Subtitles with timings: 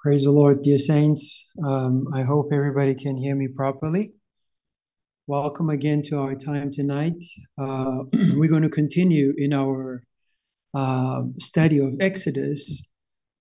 [0.00, 1.50] Praise the Lord, dear saints.
[1.66, 4.12] Um, I hope everybody can hear me properly.
[5.26, 7.24] Welcome again to our time tonight.
[7.60, 10.04] Uh, we're going to continue in our
[10.72, 12.88] uh, study of Exodus.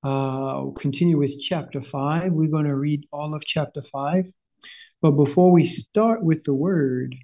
[0.04, 2.32] Uh, continue with chapter 5.
[2.32, 4.26] We're going to read all of chapter 5.
[5.00, 7.16] But before we start with the word,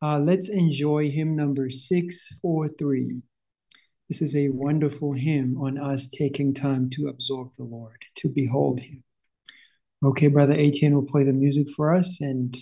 [0.00, 3.24] uh, let's enjoy hymn number 643.
[4.10, 8.80] This is a wonderful hymn on us taking time to absorb the Lord, to behold
[8.80, 9.04] Him.
[10.04, 12.52] Okay, Brother Etienne will play the music for us, and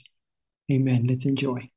[0.70, 1.06] amen.
[1.06, 1.70] Let's enjoy.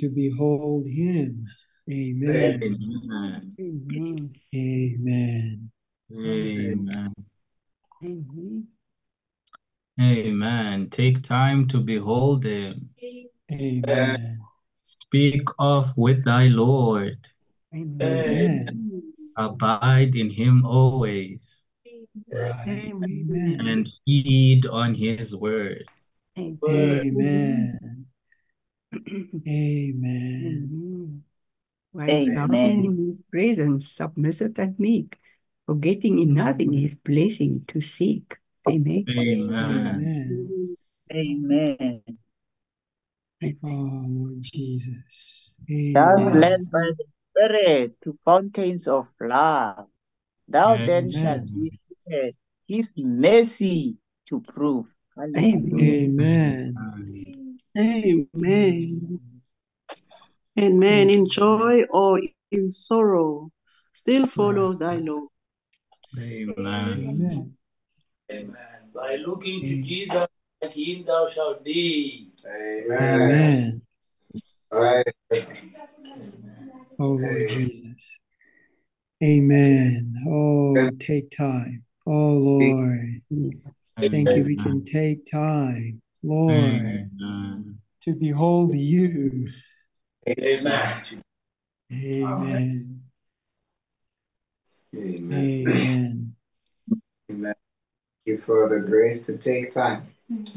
[0.00, 1.44] To behold him.
[1.90, 2.60] Amen.
[2.62, 3.54] Amen.
[3.60, 4.34] Amen.
[4.54, 5.70] Amen.
[6.12, 7.14] Amen.
[8.02, 8.66] Amen.
[10.00, 10.90] Amen.
[10.90, 12.90] Take time to behold him.
[13.52, 14.40] Amen.
[14.82, 17.28] Speak of with thy Lord.
[17.74, 18.66] Amen.
[18.68, 19.14] Amen.
[19.36, 21.64] Abide in him always
[22.34, 22.92] Amen.
[23.04, 23.66] Amen.
[23.66, 25.84] and feed on his word.
[26.38, 27.78] Amen.
[29.46, 30.02] Amen.
[30.46, 31.22] Amen.
[31.92, 32.84] While Amen.
[32.84, 35.18] in his presence, submissive and meek,
[35.66, 38.36] forgetting in nothing his blessing to seek.
[38.68, 39.04] Amen.
[39.08, 40.76] Amen.
[41.12, 42.02] Amen.
[43.42, 45.54] Oh Lord Jesus.
[45.68, 49.86] Thou led by the Spirit to fountains of love.
[50.46, 51.54] Thou then shalt Amen.
[51.54, 52.34] be
[52.66, 53.96] his mercy
[54.26, 54.86] to prove.
[55.16, 56.06] Hallelujah.
[56.06, 56.74] Amen.
[56.76, 57.39] Amen.
[57.78, 59.20] Amen.
[60.58, 61.10] Amen.
[61.10, 62.20] In joy or
[62.50, 63.50] in sorrow,
[63.92, 65.26] still follow thy law.
[66.18, 66.56] Amen.
[66.58, 67.56] Amen.
[68.30, 68.56] Amen.
[68.94, 70.26] By looking to Jesus,
[70.60, 72.32] like him thou shalt be.
[72.46, 73.22] Amen.
[73.22, 73.82] Amen.
[74.72, 75.06] Right.
[76.98, 78.18] Oh, Lord Jesus.
[79.22, 80.14] Amen.
[80.26, 81.84] Oh, take time.
[82.06, 83.22] Oh, Lord.
[83.98, 84.44] Thank you.
[84.44, 87.78] We can take time, Lord, Amen.
[88.02, 89.48] to behold you.
[90.28, 91.02] Amen.
[91.92, 93.00] Amen.
[94.94, 95.42] Amen.
[95.66, 96.34] Amen.
[97.30, 97.54] Amen.
[97.54, 97.56] Thank
[98.26, 100.02] you for the grace to take time.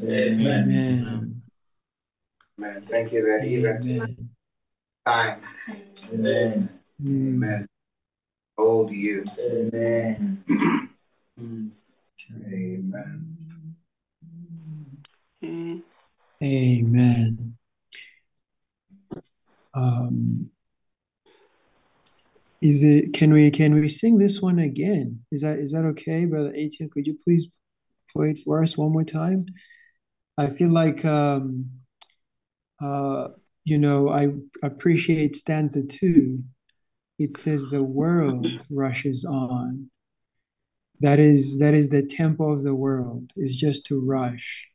[0.01, 0.41] Amen.
[0.41, 1.41] Amen.
[2.59, 2.85] Amen.
[2.89, 4.29] Thank you that even Amen.
[5.05, 5.41] time.
[6.11, 6.69] Amen.
[7.01, 7.67] Amen.
[8.57, 9.23] Hold you.
[9.39, 10.43] Amen.
[12.29, 13.32] Amen.
[16.43, 17.57] Amen.
[19.73, 20.49] Um,
[22.61, 23.13] is it?
[23.13, 23.51] Can we?
[23.51, 25.19] Can we sing this one again?
[25.31, 25.59] Is that?
[25.59, 26.89] Is that okay, brother Etienne?
[26.89, 27.47] Could you please
[28.11, 29.45] play it for us one more time?
[30.37, 31.69] I feel like, um,
[32.81, 33.29] uh,
[33.65, 34.29] you know, I
[34.63, 36.43] appreciate stanza two.
[37.19, 39.89] It says the world rushes on.
[41.01, 43.31] That is that is the tempo of the world.
[43.35, 44.67] Is just to rush.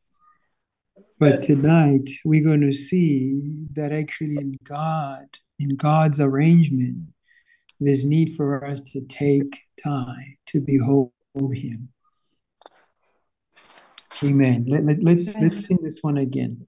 [1.19, 3.41] But tonight we're going to see
[3.73, 5.26] that actually in God,
[5.59, 7.09] in God's arrangement,
[7.81, 11.12] there's need for us to take time to behold
[11.53, 11.88] Him.
[14.23, 14.65] Amen.
[14.69, 16.67] Let, let, let's let's sing this one again.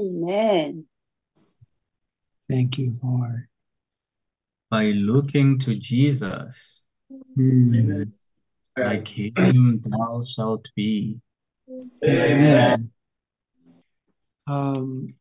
[0.00, 0.86] Amen.
[2.48, 3.48] Thank you, Lord.
[4.70, 6.84] By looking to Jesus.
[7.36, 8.12] Mm.
[8.76, 11.20] like him thou shalt be.
[12.04, 12.90] Amen.
[14.46, 15.14] Um,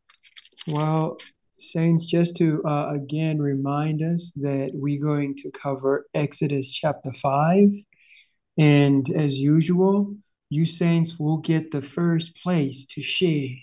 [0.68, 1.18] well,
[1.58, 7.70] Saints, just to uh, again remind us that we're going to cover Exodus chapter 5.
[8.58, 10.16] And as usual,
[10.50, 13.56] you Saints will get the first place to share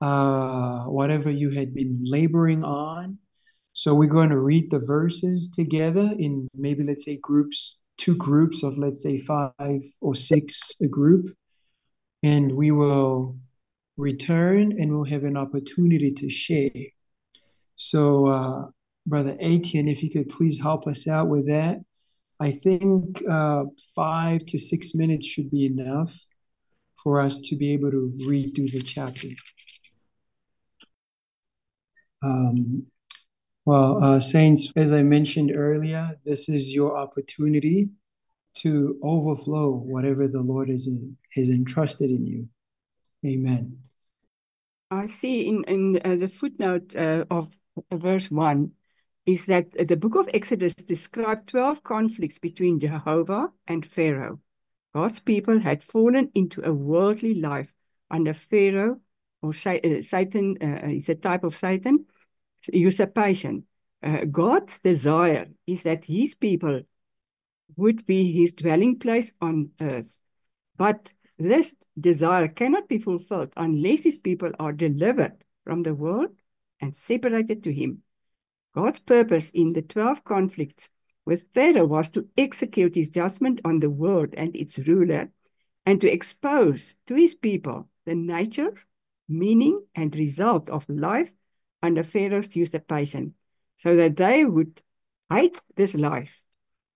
[0.00, 3.18] uh, whatever you had been laboring on.
[3.72, 8.62] So we're going to read the verses together in maybe, let's say, groups, two groups
[8.62, 11.34] of, let's say, five or six a group.
[12.22, 13.36] And we will
[13.96, 16.70] return and we'll have an opportunity to share.
[17.76, 18.66] So, uh,
[19.06, 21.78] Brother Etienne, if you could please help us out with that.
[22.40, 26.14] I think uh, five to six minutes should be enough
[27.02, 29.28] for us to be able to read through the chapter.
[32.22, 32.86] Um,
[33.64, 37.88] well, uh, Saints, as I mentioned earlier, this is your opportunity
[38.58, 40.88] to overflow whatever the Lord has,
[41.34, 42.48] has entrusted in you.
[43.24, 43.78] Amen.
[44.90, 47.48] I see in, in uh, the footnote uh, of
[47.92, 48.70] verse 1
[49.26, 54.40] is that the book of Exodus described 12 conflicts between Jehovah and Pharaoh.
[54.94, 57.74] God's people had fallen into a worldly life
[58.10, 59.00] under Pharaoh,
[59.46, 62.06] or uh, Satan uh, is a type of Satan,
[62.72, 63.64] usurpation.
[64.02, 66.82] Uh, God's desire is that his people
[67.76, 70.18] would be his dwelling place on earth.
[70.76, 76.30] But this desire cannot be fulfilled unless his people are delivered from the world
[76.80, 78.02] and separated to him.
[78.74, 80.90] God's purpose in the 12 conflicts
[81.24, 85.30] with Pharaoh was to execute his judgment on the world and its ruler
[85.84, 88.74] and to expose to his people the nature,
[89.28, 91.32] meaning, and result of life
[91.82, 93.34] under Pharaoh's usurpation,
[93.76, 94.80] so that they would
[95.30, 96.44] hate this life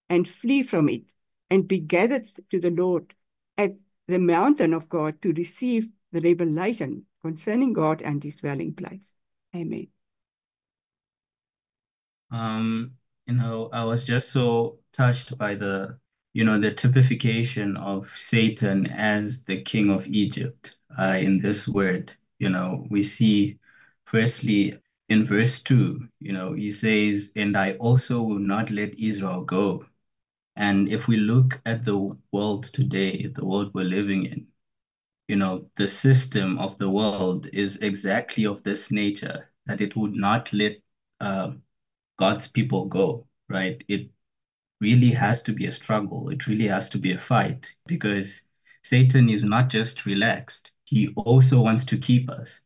[0.08, 1.12] and flee from it
[1.50, 3.14] and be gathered to the Lord
[3.58, 3.72] at
[4.08, 9.14] the mountain of God to receive the revelation concerning God and his dwelling place.
[9.54, 9.88] Amen.
[12.30, 12.92] Um,
[13.26, 15.98] you know, I was just so touched by the,
[16.32, 22.12] you know, the typification of Satan as the king of Egypt uh, in this word.
[22.40, 23.60] You know, we see
[24.06, 24.80] firstly
[25.10, 29.86] in verse 2, you know, he says, And I also will not let Israel go.
[30.56, 34.48] And if we look at the world today, the world we're living in,
[35.28, 40.14] you know, the system of the world is exactly of this nature that it would
[40.14, 40.78] not let
[41.20, 41.52] uh,
[42.18, 43.82] God's people go, right?
[43.88, 44.10] It
[44.80, 46.30] really has to be a struggle.
[46.30, 48.42] It really has to be a fight because
[48.82, 50.72] Satan is not just relaxed.
[50.90, 52.60] He also wants to keep us.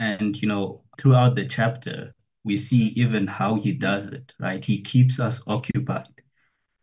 [0.00, 2.14] And, you know, throughout the chapter,
[2.44, 4.64] we see even how he does it, right?
[4.64, 6.22] He keeps us occupied.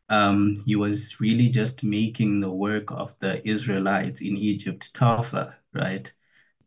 [0.09, 6.13] Um, he was really just making the work of the Israelites in Egypt tougher, right?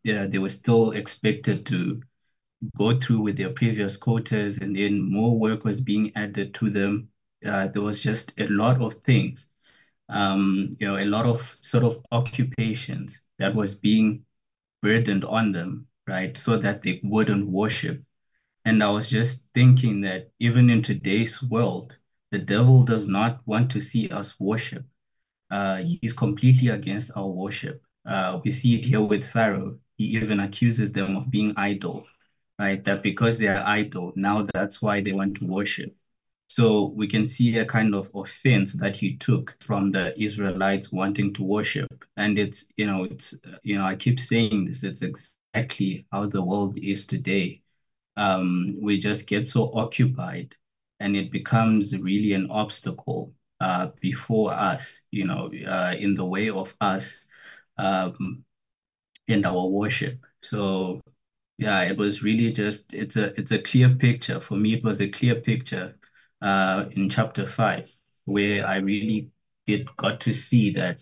[0.04, 2.02] Yeah, they were still expected to
[2.78, 7.08] go through with their previous quotas and then more work was being added to them.
[7.44, 9.48] Uh, there was just a lot of things,
[10.08, 14.24] um, you know, a lot of sort of occupations that was being
[14.82, 16.36] burdened on them, right?
[16.36, 18.02] So that they wouldn't worship.
[18.64, 21.98] And I was just thinking that even in today's world,
[22.32, 24.84] the devil does not want to see us worship.
[25.50, 27.82] Uh, he's completely against our worship.
[28.04, 29.78] Uh, we see it here with Pharaoh.
[29.96, 32.06] He even accuses them of being idle
[32.58, 32.82] right?
[32.84, 35.94] That because they are idle, now that's why they want to worship.
[36.48, 41.32] So we can see a kind of offense that he took from the Israelites wanting
[41.34, 42.04] to worship.
[42.16, 46.42] And it's, you know, it's, you know, I keep saying this, it's exactly how the
[46.42, 47.62] world is today.
[48.16, 50.56] Um, we just get so occupied
[51.00, 56.50] and it becomes really an obstacle uh, before us, you know, uh, in the way
[56.50, 57.26] of us
[57.78, 58.44] um,
[59.28, 60.24] in our worship.
[60.42, 61.00] So
[61.58, 64.74] yeah, it was really just it's a it's a clear picture for me.
[64.74, 65.96] It was a clear picture
[66.46, 67.90] uh, in chapter five
[68.24, 69.30] where I really
[69.66, 71.00] did got to see that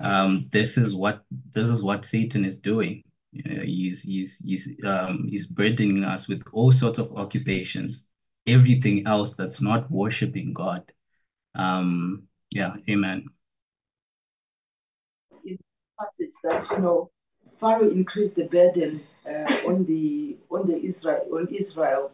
[0.00, 1.22] um, this is what
[1.52, 3.02] this is what Satan is doing.
[3.32, 8.08] You know, he's he's he's um, he's burdening us with all sorts of occupations,
[8.46, 10.90] everything else that's not worshiping God.
[11.54, 13.26] Um, yeah, Amen.
[15.44, 15.58] In
[15.98, 17.10] passage that you know,
[17.60, 22.12] Pharaoh increased the burden uh, on the on the Israel on Israel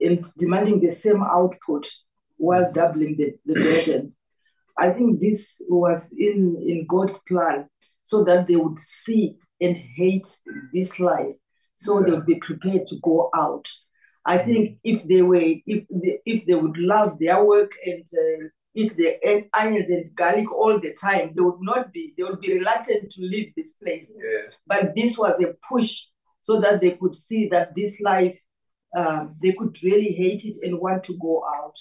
[0.00, 1.88] and demanding the same output
[2.36, 4.14] while doubling the, the burden.
[4.78, 7.68] I think this was in, in God's plan
[8.04, 10.28] so that they would see and hate
[10.72, 11.34] this life,
[11.80, 13.66] so they would be prepared to go out.
[14.24, 18.48] I think if they were if they, if they would love their work and uh,
[18.74, 22.40] eat the e- onions and garlic all the time, they would not be, they would
[22.40, 24.16] be reluctant to leave this place.
[24.18, 24.50] Yeah.
[24.66, 26.06] But this was a push
[26.42, 28.38] so that they could see that this life,
[28.96, 31.78] um, they could really hate it and want to go out.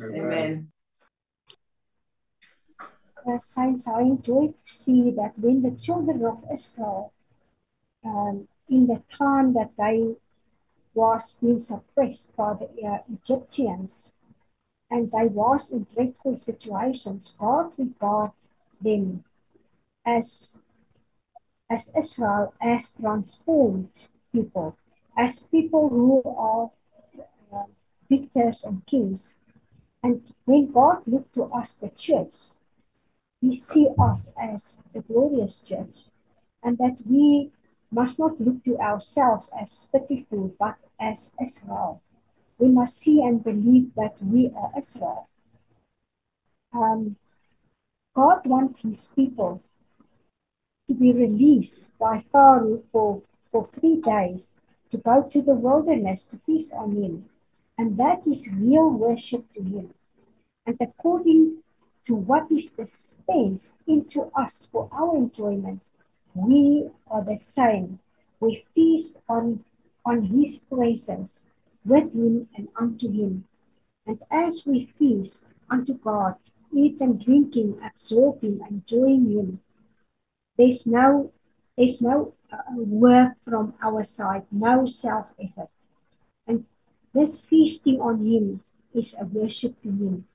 [0.00, 0.68] Amen.
[3.26, 7.12] uh, saints, I enjoy to see that when the children of Israel,
[8.04, 10.14] um, in the time that they
[10.94, 14.12] was being suppressed by the uh, Egyptians,
[14.90, 18.48] and they was in dreadful situations, God regarded
[18.80, 19.24] them
[20.06, 20.60] as
[21.70, 24.76] as Israel as transformed people,
[25.16, 26.70] as people who are
[27.52, 27.64] uh,
[28.08, 29.38] victors and kings.
[30.02, 32.54] And when God looked to us, the church,
[33.40, 36.08] He see us as the glorious church,
[36.62, 37.50] and that we
[37.90, 42.02] must not look to ourselves as pitiful, but as Israel.
[42.58, 45.28] We must see and believe that we are Israel.
[46.72, 47.16] Um,
[48.14, 49.62] God wants His people
[50.88, 54.60] to be released by Pharaoh for, for three days
[54.94, 57.24] to go to the wilderness to feast on Him.
[57.76, 59.92] And that is real worship to Him.
[60.64, 61.64] And according
[62.06, 65.90] to what is dispensed into us for our enjoyment,
[66.32, 67.98] we are the same.
[68.38, 69.64] We feast on,
[70.06, 71.44] on His presence
[71.84, 73.46] with Him and unto Him.
[74.06, 76.36] And as we feast unto God,
[76.72, 79.60] eat and drinking, absorbing, enjoying Him,
[80.56, 81.32] there's no
[81.76, 82.34] there's no
[82.76, 85.70] work from our side, no self effort.
[86.46, 86.64] And
[87.12, 88.60] this feasting on Him
[88.94, 90.26] is a worship to Him.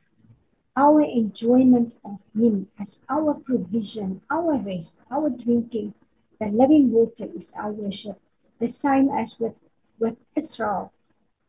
[0.76, 5.94] Our enjoyment of Him as our provision, our rest, our drinking,
[6.40, 8.20] the living water is our worship.
[8.60, 9.60] The same as with,
[10.00, 10.94] with Israel.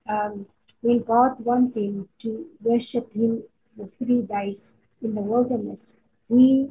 [0.09, 0.47] Um,
[0.81, 3.45] when God wanted to worship Him
[3.77, 5.97] for three days in the wilderness,
[6.29, 6.71] we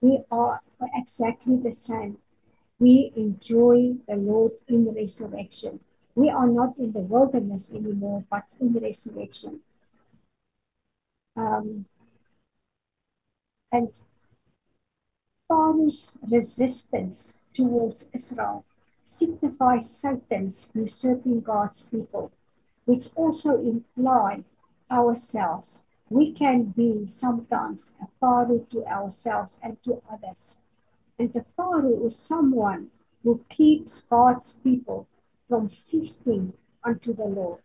[0.00, 0.62] we are
[0.94, 2.18] exactly the same.
[2.80, 5.80] We enjoy the Lord in the resurrection.
[6.14, 9.60] We are not in the wilderness anymore, but in the resurrection.
[11.36, 11.84] Um,
[13.70, 14.00] and
[15.46, 18.64] Pharaoh's resistance towards Israel
[19.02, 22.32] signifies Satan's usurping God's people,
[22.86, 24.44] which also imply
[24.90, 25.82] ourselves.
[26.08, 30.59] We can be sometimes a Pharaoh to ourselves and to others.
[31.20, 32.88] And the Pharaoh is someone
[33.22, 35.06] who keeps God's people
[35.46, 37.60] from feasting unto the Lord.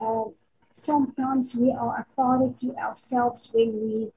[0.00, 0.32] Uh,
[0.72, 4.12] sometimes we are a Pharaoh to ourselves when we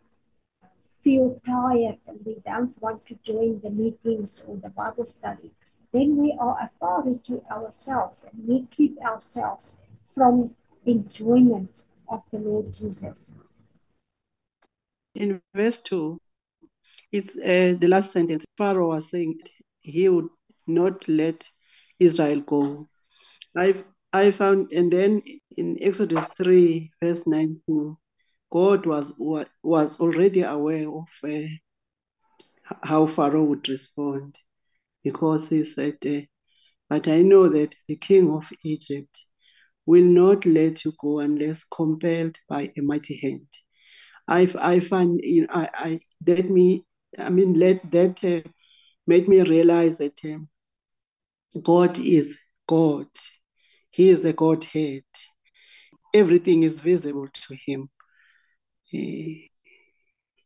[1.03, 5.51] feel tired and we don't want to join the meetings or the Bible study.
[5.91, 10.55] Then we are a Pharaoh to ourselves and we keep ourselves from
[10.87, 13.35] enjoyment of the Lord Jesus.
[15.13, 16.19] In verse 2,
[17.11, 18.45] it's uh, the last sentence.
[18.57, 19.39] Pharaoh was saying
[19.79, 20.29] he would
[20.67, 21.47] not let
[21.99, 22.87] Israel go.
[23.57, 25.21] I I found, and then
[25.57, 27.97] in Exodus 3, verse nine 19,
[28.51, 29.13] God was
[29.63, 31.47] was already aware of uh,
[32.83, 34.37] how Pharaoh would respond
[35.03, 36.21] because he said, uh,
[36.89, 39.15] But I know that the king of Egypt
[39.85, 43.47] will not let you go unless compelled by a mighty hand.
[44.27, 46.85] I, I find, you know, I, I that me,
[47.17, 48.47] I mean, let that uh,
[49.07, 50.47] made me realize that um,
[51.61, 53.07] God is God.
[53.89, 55.03] He is the Godhead.
[56.13, 57.89] Everything is visible to Him.
[58.83, 59.51] He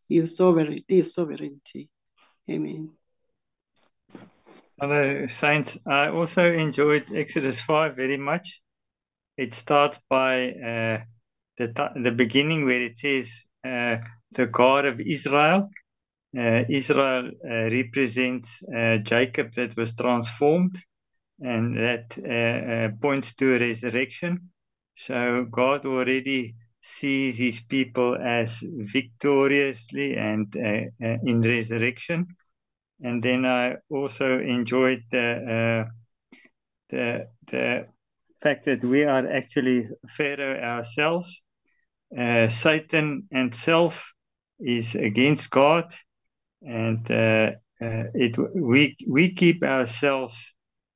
[0.09, 0.83] is sovereign.
[0.87, 1.89] His sovereignty.
[2.49, 2.91] Amen.
[4.79, 5.77] Hello, Saints.
[5.87, 8.61] I also enjoyed Exodus 5 very much.
[9.37, 11.03] It starts by uh,
[11.57, 13.31] the, the beginning where it says,
[13.65, 13.97] uh,
[14.31, 15.69] the God of Israel.
[16.35, 20.75] Uh, Israel uh, represents uh, Jacob that was transformed,
[21.39, 24.49] and that points to resurrection.
[24.95, 32.27] So God already sees his people as victoriously and uh, uh, in resurrection.
[33.01, 35.89] And then I also enjoyed the uh,
[36.89, 37.87] the the
[38.41, 41.43] fact that we are actually Pharaoh ourselves.
[42.49, 44.13] Satan and self
[44.59, 45.91] is against God,
[46.65, 50.55] and uh, uh, it we we keep ourselves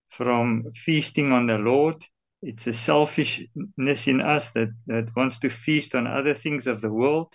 [0.10, 2.04] from feasting on the Lord.
[2.42, 6.92] It's a selfishness in us that that wants to feast on other things of the
[6.92, 7.34] world,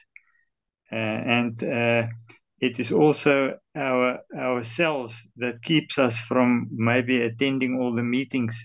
[0.91, 1.63] uh, and
[2.61, 8.57] it is also our ourselves that keeps us from maybe attending all the meetings.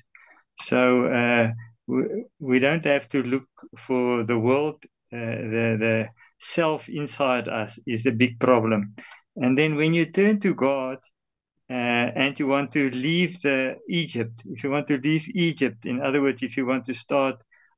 [0.60, 1.52] So uh,
[1.88, 2.04] we,
[2.40, 3.50] we don't have to look
[3.88, 4.76] for the world,
[5.14, 8.96] uh, the the self inside us is the big problem.
[9.38, 10.98] And then when you turn to God
[11.70, 13.38] uh, and you want to leave
[13.88, 17.36] Egypt, if you want to leave Egypt, in other words, if you want to start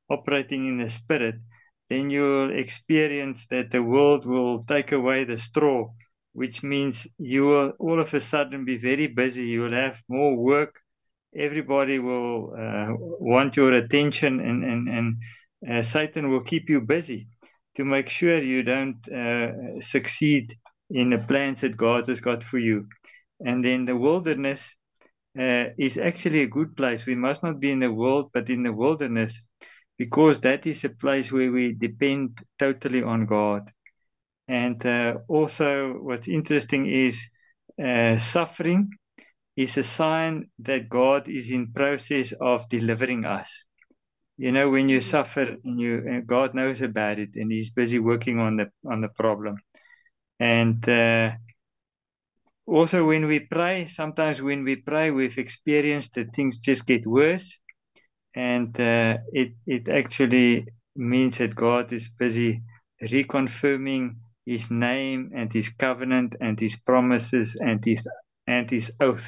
[0.09, 1.35] operating in the spirit,
[1.89, 5.89] then you'll experience that the world will take away the straw,
[6.33, 9.45] which means you will all of a sudden be very busy.
[9.45, 10.79] You will have more work.
[11.35, 15.15] Everybody will uh, want your attention, and and and
[15.69, 17.27] uh, Satan will keep you busy
[17.75, 20.55] to make sure you don't uh, succeed
[20.89, 22.87] in the plans that God has got for you.
[23.39, 24.75] And then the wilderness
[25.37, 27.05] uh, is actually a good place.
[27.05, 29.41] We must not be in the world, but in the wilderness,
[29.97, 33.71] because that is a place where we depend totally on God.
[34.47, 37.29] And uh, also, what's interesting is
[37.81, 38.89] uh, suffering
[39.55, 43.65] is a sign that God is in process of delivering us.
[44.37, 47.99] You know, when you suffer, and you and God knows about it, and He's busy
[47.99, 49.57] working on the on the problem.
[50.39, 51.31] And uh,
[52.65, 57.59] also, when we pray, sometimes when we pray, we've experienced that things just get worse,
[58.35, 62.61] and uh, it it actually means that God is busy
[63.01, 68.07] reconfirming His name and His covenant and His promises and His
[68.47, 69.27] and His oath.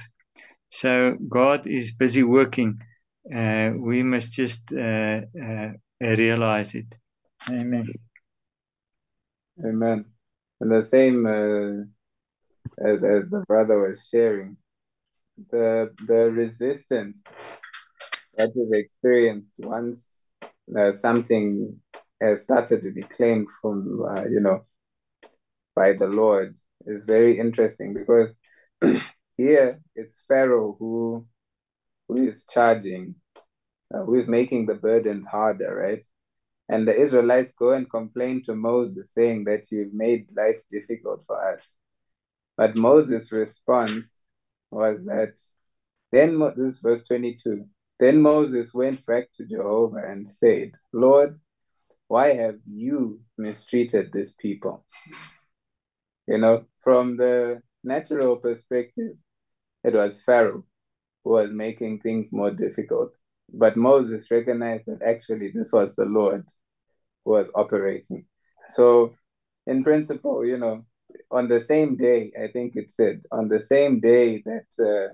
[0.69, 2.79] So God is busy working.
[3.33, 5.69] Uh, we must just uh, uh,
[5.99, 6.87] realize it.
[7.49, 7.87] Amen.
[9.63, 10.10] Amen.
[10.61, 11.83] And the same uh,
[12.87, 14.57] as as the brother was sharing,
[15.49, 17.23] the the resistance
[18.37, 20.27] that we've experienced once
[20.77, 21.77] uh, something
[22.21, 24.63] has started to be claimed from uh, you know
[25.75, 28.37] by the Lord is very interesting because
[29.37, 31.25] here it's Pharaoh who
[32.07, 33.15] who is charging,
[33.93, 36.05] uh, who is making the burdens harder, right?
[36.71, 41.37] And the Israelites go and complain to Moses, saying that you've made life difficult for
[41.53, 41.75] us.
[42.55, 44.23] But Moses' response
[44.71, 45.37] was that,
[46.13, 47.65] then, this is verse 22,
[47.99, 51.37] then Moses went back to Jehovah and said, Lord,
[52.07, 54.85] why have you mistreated this people?
[56.25, 59.17] You know, from the natural perspective,
[59.83, 60.63] it was Pharaoh
[61.25, 63.11] who was making things more difficult.
[63.53, 66.45] But Moses recognized that actually this was the Lord
[67.25, 68.25] was operating.
[68.67, 69.15] So,
[69.67, 70.85] in principle, you know,
[71.29, 75.13] on the same day, I think it said, on the same day that uh,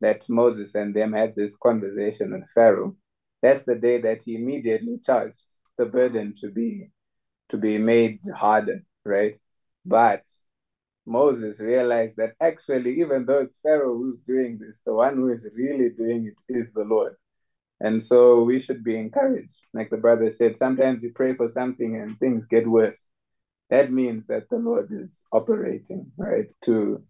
[0.00, 2.96] that Moses and them had this conversation with Pharaoh,
[3.42, 5.42] that's the day that he immediately charged
[5.78, 6.90] the burden to be
[7.48, 9.38] to be made harder, right?
[9.84, 10.24] But
[11.06, 15.48] Moses realized that actually, even though it's Pharaoh who's doing this, the one who is
[15.54, 17.14] really doing it is the Lord.
[17.80, 19.60] And so we should be encouraged.
[19.74, 23.08] Like the brother said, sometimes you pray for something and things get worse.
[23.68, 26.50] That means that the Lord is operating, right?
[26.64, 27.02] To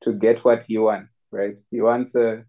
[0.00, 1.58] to get what he wants, right?
[1.70, 2.44] He wants a,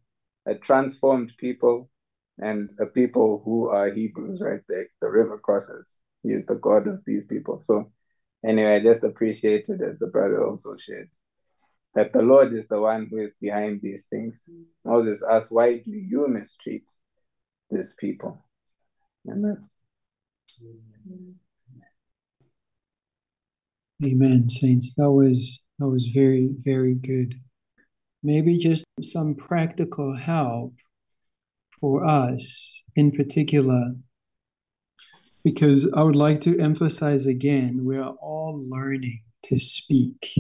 [0.45, 1.89] a transformed people
[2.37, 4.61] and a people who are Hebrews, right?
[4.67, 5.95] The, the river crossers.
[6.23, 7.61] He is the God of these people.
[7.61, 7.91] So
[8.45, 11.09] anyway, I just appreciate it as the brother also shared.
[11.95, 14.47] That the Lord is the one who is behind these things.
[14.85, 16.89] Moses asked, Why do you mistreat
[17.69, 18.43] these people?
[19.29, 19.69] Amen.
[24.03, 24.93] Amen, saints.
[24.95, 27.35] That was that was very, very good.
[28.23, 30.73] Maybe just some practical help
[31.79, 33.93] for us in particular,
[35.43, 40.33] because I would like to emphasize again, we are all learning to speak.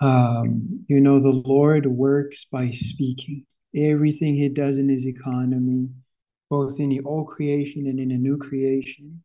[0.00, 3.46] Um, you know, the Lord works by speaking.
[3.76, 5.88] Everything He does in His economy,
[6.52, 9.22] both in the old creation and in a new creation,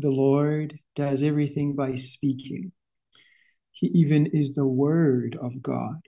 [0.00, 2.72] the Lord does everything by speaking.
[3.70, 6.00] He even is the Word of God.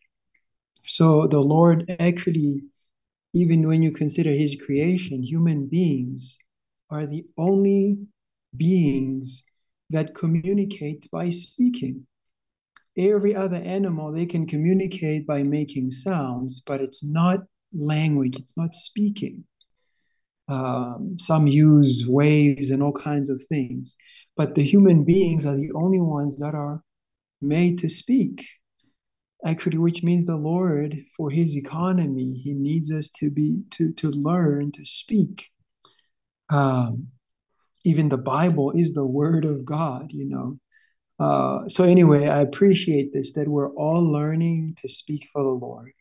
[0.84, 2.62] So the Lord actually,
[3.34, 6.40] even when you consider His creation, human beings
[6.90, 7.96] are the only
[8.56, 9.44] beings
[9.90, 12.04] that communicate by speaking.
[12.98, 18.74] Every other animal, they can communicate by making sounds, but it's not language, it's not
[18.74, 19.44] speaking.
[20.48, 23.96] Um, some use waves and all kinds of things,
[24.36, 26.82] but the human beings are the only ones that are
[27.40, 28.46] made to speak.
[29.44, 34.10] Actually, which means the Lord, for His economy, He needs us to be to to
[34.10, 35.48] learn to speak.
[36.48, 37.08] Um,
[37.84, 40.58] even the Bible is the Word of God, you know.
[41.18, 45.92] Uh, so anyway, I appreciate this that we're all learning to speak for the Lord.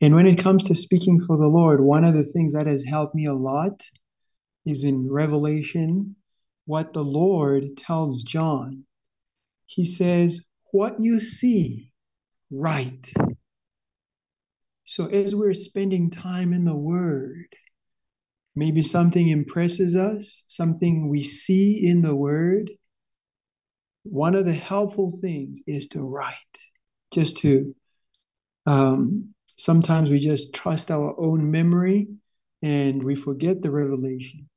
[0.00, 2.84] And when it comes to speaking for the Lord, one of the things that has
[2.84, 3.82] helped me a lot
[4.64, 6.16] is in Revelation
[6.64, 8.84] what the Lord tells John.
[9.66, 11.92] He says, What you see,
[12.50, 13.12] write.
[14.84, 17.46] So as we're spending time in the Word,
[18.56, 22.70] maybe something impresses us, something we see in the Word.
[24.04, 26.36] One of the helpful things is to write,
[27.12, 27.74] just to
[28.66, 32.08] um, sometimes we just trust our own memory
[32.62, 34.48] and we forget the revelation.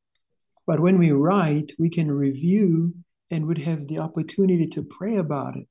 [0.65, 2.93] But when we write, we can review
[3.29, 5.67] and would have the opportunity to pray about it.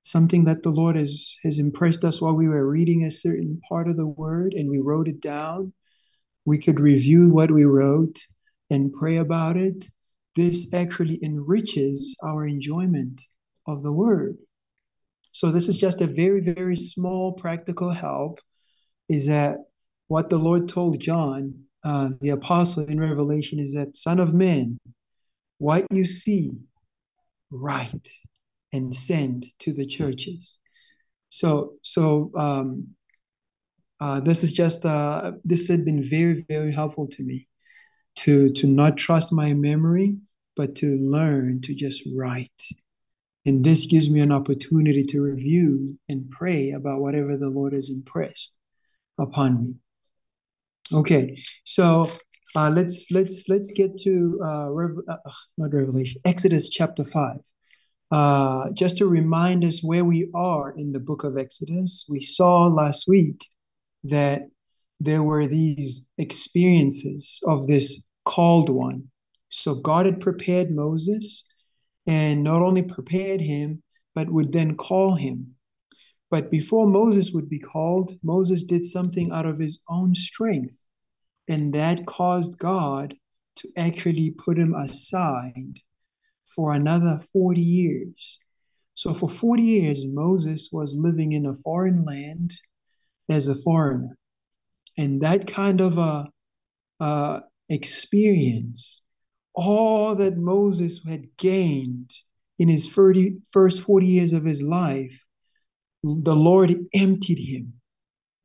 [0.00, 3.88] Something that the Lord has, has impressed us while we were reading a certain part
[3.88, 5.74] of the word and we wrote it down.
[6.46, 8.18] We could review what we wrote
[8.70, 9.84] and pray about it.
[10.34, 13.20] This actually enriches our enjoyment
[13.66, 14.38] of the word.
[15.36, 18.40] So, this is just a very, very small practical help.
[19.10, 19.58] Is that
[20.08, 24.78] what the Lord told John, uh, the apostle in Revelation, is that, Son of Man,
[25.58, 26.52] what you see,
[27.50, 28.08] write
[28.72, 30.58] and send to the churches.
[31.28, 32.94] So, so um,
[34.00, 37.46] uh, this is just uh, this had been very, very helpful to me
[38.24, 40.16] to to not trust my memory,
[40.56, 42.62] but to learn to just write.
[43.46, 47.90] And this gives me an opportunity to review and pray about whatever the Lord has
[47.90, 48.54] impressed
[49.18, 49.74] upon me.
[50.92, 52.10] Okay, so
[52.56, 57.38] uh, let's let's let's get to uh, Rev- uh, not Revelation, Exodus chapter five.
[58.10, 62.66] Uh, just to remind us where we are in the book of Exodus, we saw
[62.66, 63.46] last week
[64.04, 64.42] that
[64.98, 69.04] there were these experiences of this called one.
[69.48, 71.44] So God had prepared Moses
[72.06, 73.82] and not only prepared him,
[74.14, 75.54] but would then call him.
[76.30, 80.76] But before Moses would be called, Moses did something out of his own strength.
[81.48, 83.14] And that caused God
[83.56, 85.78] to actually put him aside
[86.46, 88.40] for another 40 years.
[88.94, 92.52] So for 40 years, Moses was living in a foreign land
[93.28, 94.16] as a foreigner.
[94.96, 96.28] And that kind of a,
[97.00, 99.02] a experience,
[99.56, 102.12] all that Moses had gained
[102.58, 105.24] in his 30, first 40 years of his life,
[106.02, 107.72] the Lord emptied him,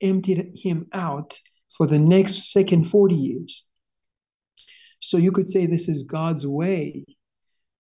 [0.01, 1.37] emptied him out
[1.77, 3.65] for the next second 40 years.
[4.99, 7.05] So you could say this is God's way.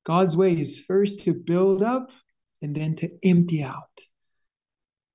[0.03, 2.11] God's way is first to build up
[2.61, 3.99] and then to empty out.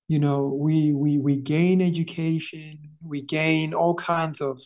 [0.09, 4.61] You know, we we we gain education, we gain all kinds of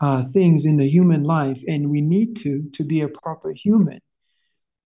[0.00, 4.00] uh, things in the human life, and we need to to be a proper human.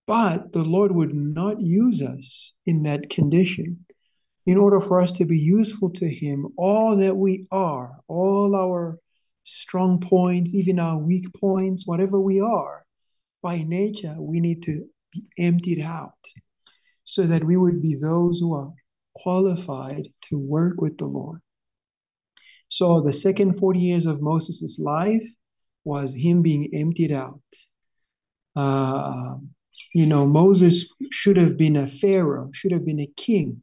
[0.07, 3.87] But the Lord would not use us in that condition.
[4.46, 8.99] In order for us to be useful to Him, all that we are, all our
[9.44, 12.85] strong points, even our weak points, whatever we are,
[13.42, 16.14] by nature, we need to be emptied out
[17.05, 18.73] so that we would be those who are
[19.14, 21.40] qualified to work with the Lord.
[22.71, 25.27] So the second 40 years of Moses' life
[25.83, 27.43] was him being emptied out.
[28.55, 29.35] Uh,
[29.93, 33.63] you know, Moses should have been a pharaoh, should have been a king.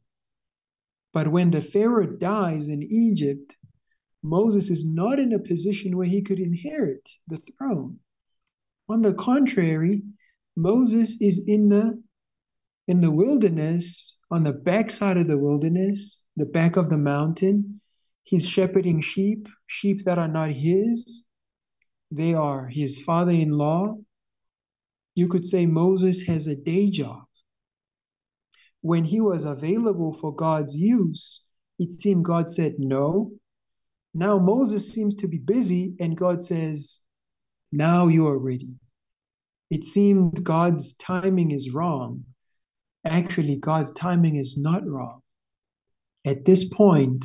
[1.14, 3.56] But when the pharaoh dies in Egypt,
[4.22, 8.00] Moses is not in a position where he could inherit the throne.
[8.90, 10.02] On the contrary,
[10.54, 12.02] Moses is in the
[12.88, 17.80] in the wilderness, on the backside of the wilderness, the back of the mountain.
[18.28, 21.24] He's shepherding sheep, sheep that are not his.
[22.10, 23.96] They are his father in law.
[25.14, 27.22] You could say Moses has a day job.
[28.82, 31.42] When he was available for God's use,
[31.78, 33.32] it seemed God said no.
[34.12, 37.00] Now Moses seems to be busy, and God says,
[37.72, 38.74] Now you are ready.
[39.70, 42.26] It seemed God's timing is wrong.
[43.06, 45.22] Actually, God's timing is not wrong.
[46.26, 47.24] At this point,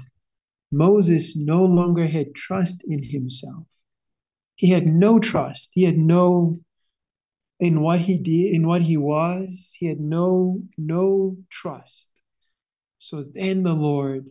[0.73, 3.67] Moses no longer had trust in himself.
[4.55, 5.69] He had no trust.
[5.73, 6.61] He had no
[7.59, 12.09] in what he did, in what he was, he had no no trust.
[12.97, 14.25] So then the Lord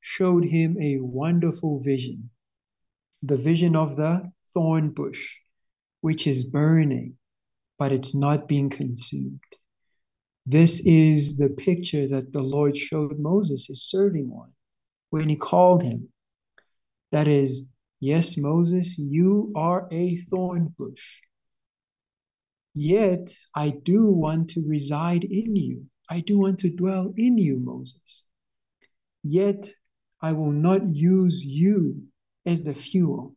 [0.00, 2.30] showed him a wonderful vision.
[3.22, 5.36] The vision of the thorn bush,
[6.00, 7.16] which is burning,
[7.76, 9.40] but it's not being consumed.
[10.46, 14.52] This is the picture that the Lord showed Moses, his serving one,
[15.10, 16.08] when he called him.
[17.12, 17.66] That is,
[18.00, 21.20] yes, Moses, you are a thorn bush.
[22.74, 25.86] Yet I do want to reside in you.
[26.10, 28.24] I do want to dwell in you, Moses.
[29.22, 29.70] Yet
[30.20, 32.02] I will not use you
[32.46, 33.34] as the fuel.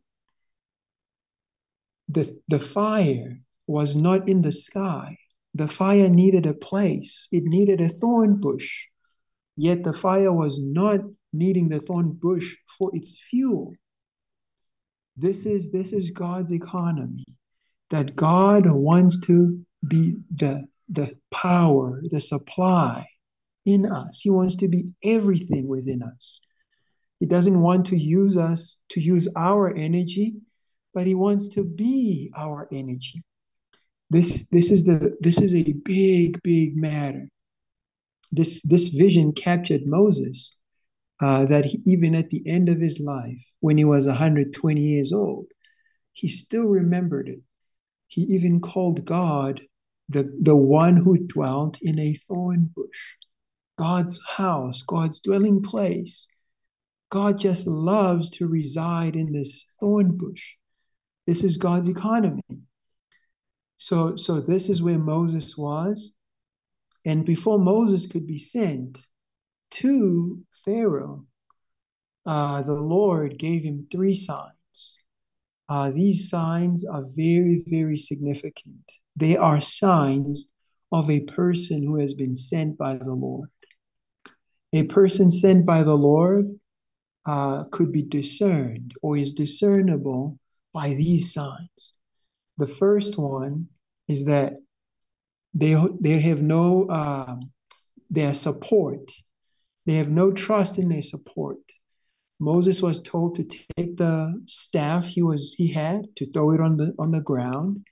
[2.08, 5.18] The, the fire was not in the sky.
[5.54, 8.86] The fire needed a place, it needed a thorn bush.
[9.56, 11.00] Yet the fire was not
[11.32, 13.74] needing the thorn bush for its fuel.
[15.16, 17.24] This is this is God's economy.
[17.90, 23.06] That God wants to be the the power, the supply
[23.64, 24.20] in us.
[24.20, 26.44] He wants to be everything within us.
[27.20, 30.34] He doesn't want to use us to use our energy,
[30.92, 33.22] but he wants to be our energy.
[34.10, 37.28] This this is the this is a big big matter.
[38.30, 40.58] This this vision captured Moses
[41.22, 45.12] uh, that he, even at the end of his life, when he was 120 years
[45.12, 45.46] old,
[46.12, 47.38] he still remembered it.
[48.08, 49.62] He even called God
[50.08, 53.14] the, the one who dwelt in a thorn bush,
[53.78, 56.26] God's house, God's dwelling place.
[57.08, 60.56] God just loves to reside in this thorn bush.
[61.26, 62.42] This is God's economy.
[63.76, 66.14] So, so this is where Moses was.
[67.04, 69.06] And before Moses could be sent
[69.80, 71.26] to Pharaoh,
[72.26, 74.98] uh, the Lord gave him three signs.
[75.68, 78.92] Uh, these signs are very, very significant.
[79.16, 80.48] They are signs
[80.92, 83.48] of a person who has been sent by the Lord.
[84.72, 86.58] A person sent by the Lord
[87.24, 90.38] uh, could be discerned or is discernible
[90.72, 91.94] by these signs.
[92.58, 93.68] The first one
[94.08, 94.54] is that
[95.54, 97.52] they, they have no um,
[98.10, 99.10] their support.
[99.86, 101.58] They have no trust in their support.
[102.38, 106.76] Moses was told to take the staff he was he had to throw it on
[106.76, 107.84] the on the ground,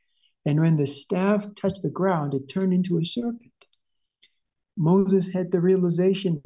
[0.44, 3.53] and when the staff touched the ground, it turned into a serpent.
[4.76, 6.40] Moses had the realization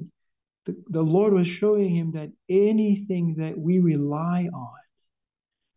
[0.64, 4.78] the, the Lord was showing him that anything that we rely on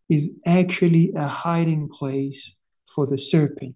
[0.09, 2.55] is actually a hiding place
[2.93, 3.75] for the serpent.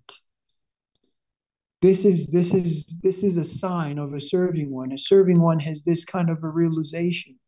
[1.82, 4.92] This is this is this is a sign of a serving one.
[4.92, 7.40] A serving one has this kind of a realization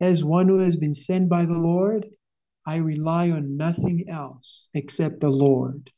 [0.00, 2.06] as one who has been sent by the Lord,
[2.66, 5.90] I rely on nothing else except the Lord.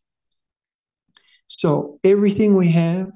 [1.46, 3.11] So everything we have,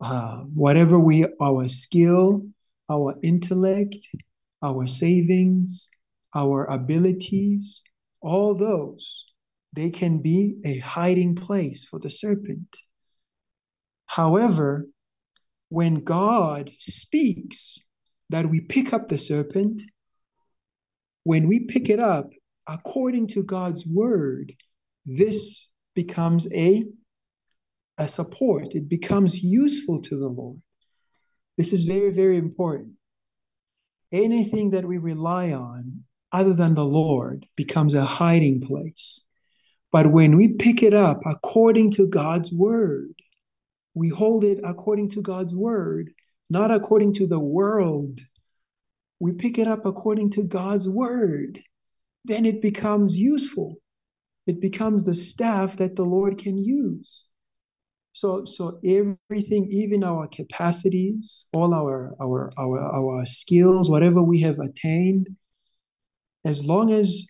[0.00, 2.46] uh, whatever we, our skill,
[2.90, 3.96] our intellect,
[4.62, 5.88] our savings,
[6.34, 7.84] our abilities,
[8.20, 9.26] all those,
[9.72, 12.76] they can be a hiding place for the serpent.
[14.08, 14.86] However,
[15.68, 17.84] when God speaks
[18.30, 19.82] that we pick up the serpent,
[21.24, 22.30] when we pick it up
[22.66, 24.54] according to God's word,
[25.04, 26.84] this becomes a,
[27.98, 28.74] a support.
[28.74, 30.62] It becomes useful to the Lord.
[31.58, 32.92] This is very, very important.
[34.10, 39.24] Anything that we rely on other than the Lord becomes a hiding place.
[39.92, 43.12] But when we pick it up according to God's word,
[43.98, 46.12] we hold it according to God's word,
[46.48, 48.20] not according to the world
[49.20, 51.60] we pick it up according to God's word,
[52.24, 53.76] then it becomes useful.
[54.46, 57.26] It becomes the staff that the Lord can use.
[58.12, 64.58] So, so everything, even our capacities, all our, our, our, our skills, whatever we have
[64.58, 65.28] attained,
[66.44, 67.26] as long as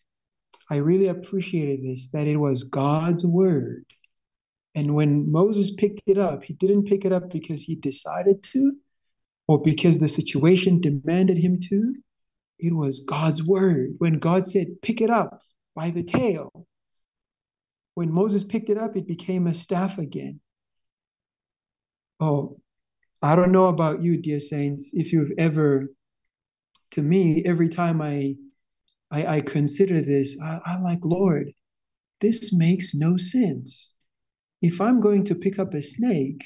[0.70, 3.84] I really appreciated this, that it was God's word.
[4.78, 8.76] And when Moses picked it up, he didn't pick it up because he decided to,
[9.48, 11.96] or because the situation demanded him to.
[12.60, 13.96] It was God's word.
[13.98, 15.42] When God said, pick it up
[15.74, 16.52] by the tail,
[17.94, 20.38] when Moses picked it up, it became a staff again.
[22.20, 22.60] Oh,
[23.20, 25.88] I don't know about you, dear saints, if you've ever,
[26.92, 28.36] to me, every time I
[29.10, 31.50] I, I consider this, I, I'm like, Lord,
[32.20, 33.94] this makes no sense.
[34.60, 36.44] If I'm going to pick up a snake,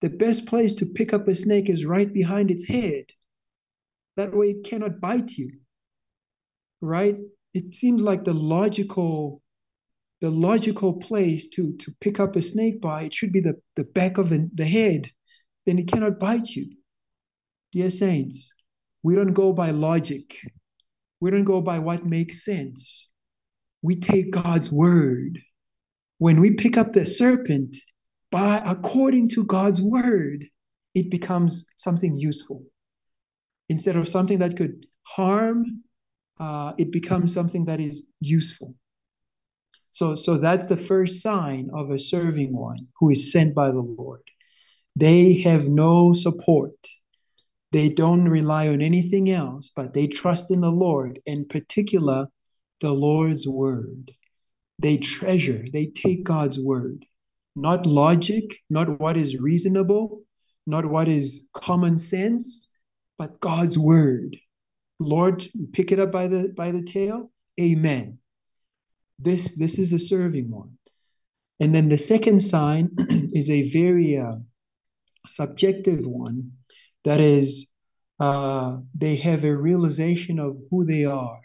[0.00, 3.04] the best place to pick up a snake is right behind its head.
[4.16, 5.58] That way it cannot bite you.
[6.80, 7.18] Right?
[7.54, 9.42] It seems like the logical
[10.20, 14.18] the logical place to to pick up a snake bite should be the, the back
[14.18, 15.10] of the, the head.
[15.64, 16.76] Then it cannot bite you.
[17.72, 18.52] Dear saints,
[19.02, 20.36] we don't go by logic.
[21.20, 23.10] We don't go by what makes sense.
[23.82, 25.40] We take God's word.
[26.18, 27.76] When we pick up the serpent,
[28.30, 30.46] by according to God's word,
[30.94, 32.62] it becomes something useful.
[33.68, 35.82] Instead of something that could harm,
[36.38, 38.74] uh, it becomes something that is useful.
[39.90, 43.82] So, so that's the first sign of a serving one who is sent by the
[43.82, 44.22] Lord.
[44.94, 46.74] They have no support.
[47.72, 52.28] They don't rely on anything else, but they trust in the Lord, in particular,
[52.80, 54.12] the Lord's word.
[54.78, 57.04] They treasure, they take God's word
[57.58, 60.22] not logic, not what is reasonable,
[60.66, 62.68] not what is common sense,
[63.18, 64.36] but God's word.
[65.00, 67.30] Lord, pick it up by the by the tail.
[67.60, 68.18] Amen.
[69.18, 70.78] This this is a serving one.
[71.60, 72.90] And then the second sign
[73.32, 74.36] is a very uh,
[75.26, 76.52] subjective one.
[77.04, 77.70] That is,
[78.20, 81.40] uh, they have a realization of who they are.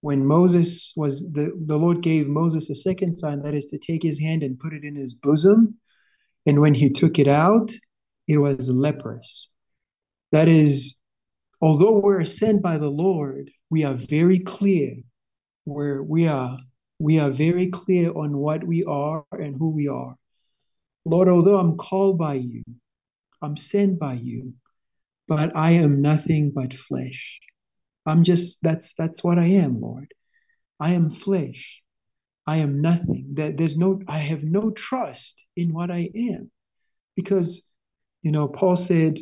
[0.00, 4.02] When Moses was, the, the Lord gave Moses a second sign, that is to take
[4.02, 5.76] his hand and put it in his bosom.
[6.46, 7.70] And when he took it out,
[8.26, 9.50] it was leprous.
[10.32, 10.98] That is,
[11.60, 14.96] although we're sent by the Lord, we are very clear
[15.64, 16.58] where we are
[17.00, 20.16] we are very clear on what we are and who we are.
[21.06, 22.62] Lord, although I'm called by you,
[23.40, 24.52] I'm sent by you,
[25.26, 27.40] but I am nothing but flesh.
[28.06, 30.12] I'm just that's that's what I am, Lord.
[30.78, 31.82] I am flesh.
[32.46, 33.34] I am nothing.
[33.34, 36.50] That there's no I have no trust in what I am.
[37.16, 37.68] Because
[38.22, 39.18] you know, Paul said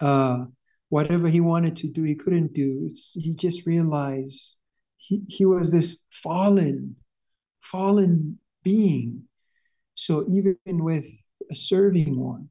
[0.00, 0.44] uh
[0.90, 2.86] whatever he wanted to do, he couldn't do.
[2.86, 4.56] It's, he just realized
[4.96, 6.96] he, he was this fallen,
[7.60, 9.24] fallen being.
[9.94, 11.06] So even with
[11.50, 12.48] a serving one,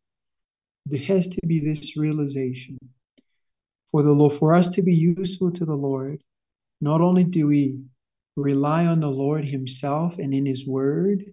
[0.86, 2.78] there has to be this realization
[3.92, 6.22] for the Lord, for us to be useful to the Lord.
[6.82, 7.80] Not only do we
[8.36, 11.24] rely on the Lord Himself and in His Word,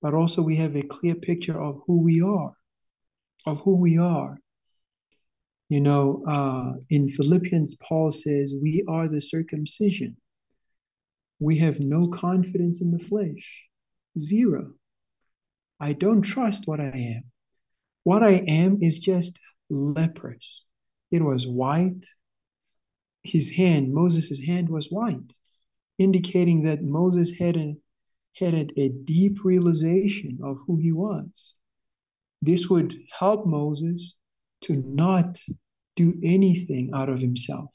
[0.00, 2.52] but also we have a clear picture of who we are,
[3.46, 4.38] of who we are.
[5.68, 10.16] You know, uh, in Philippians, Paul says, We are the circumcision
[11.40, 13.64] we have no confidence in the flesh.
[14.18, 14.74] Zero.
[15.80, 17.24] I don't trust what I am.
[18.04, 20.64] What I am is just leprous.
[21.10, 22.06] It was white.
[23.22, 25.32] His hand, Moses' hand was white,
[25.98, 27.56] indicating that Moses had
[28.36, 31.54] had a deep realization of who he was.
[32.40, 34.14] This would help Moses
[34.62, 35.38] to not
[35.96, 37.70] do anything out of himself.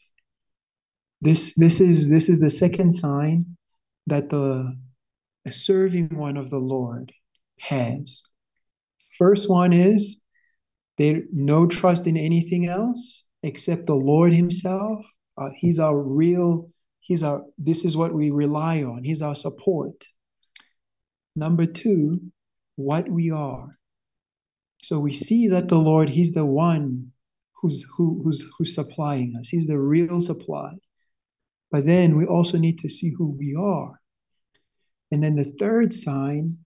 [1.21, 3.57] This, this, is, this is the second sign
[4.07, 4.75] that the
[5.47, 7.11] serving one of the Lord
[7.59, 8.23] has.
[9.17, 10.21] First one is
[10.97, 14.99] they no trust in anything else except the Lord Himself.
[15.37, 16.69] Uh, he's our real,
[17.01, 19.03] He's our, this is what we rely on.
[19.03, 20.05] He's our support.
[21.35, 22.21] Number two,
[22.77, 23.77] what we are.
[24.81, 27.11] So we see that the Lord, He's the one
[27.53, 29.49] who's who, who's who's supplying us.
[29.49, 30.73] He's the real supply.
[31.71, 33.99] But then we also need to see who we are.
[35.11, 36.59] And then the third sign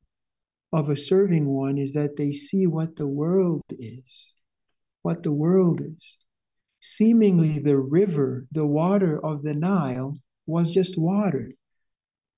[0.72, 4.34] of a serving one is that they see what the world is,
[5.01, 6.17] what the world is.
[6.80, 11.51] Seemingly, the river, the water of the Nile, was just water.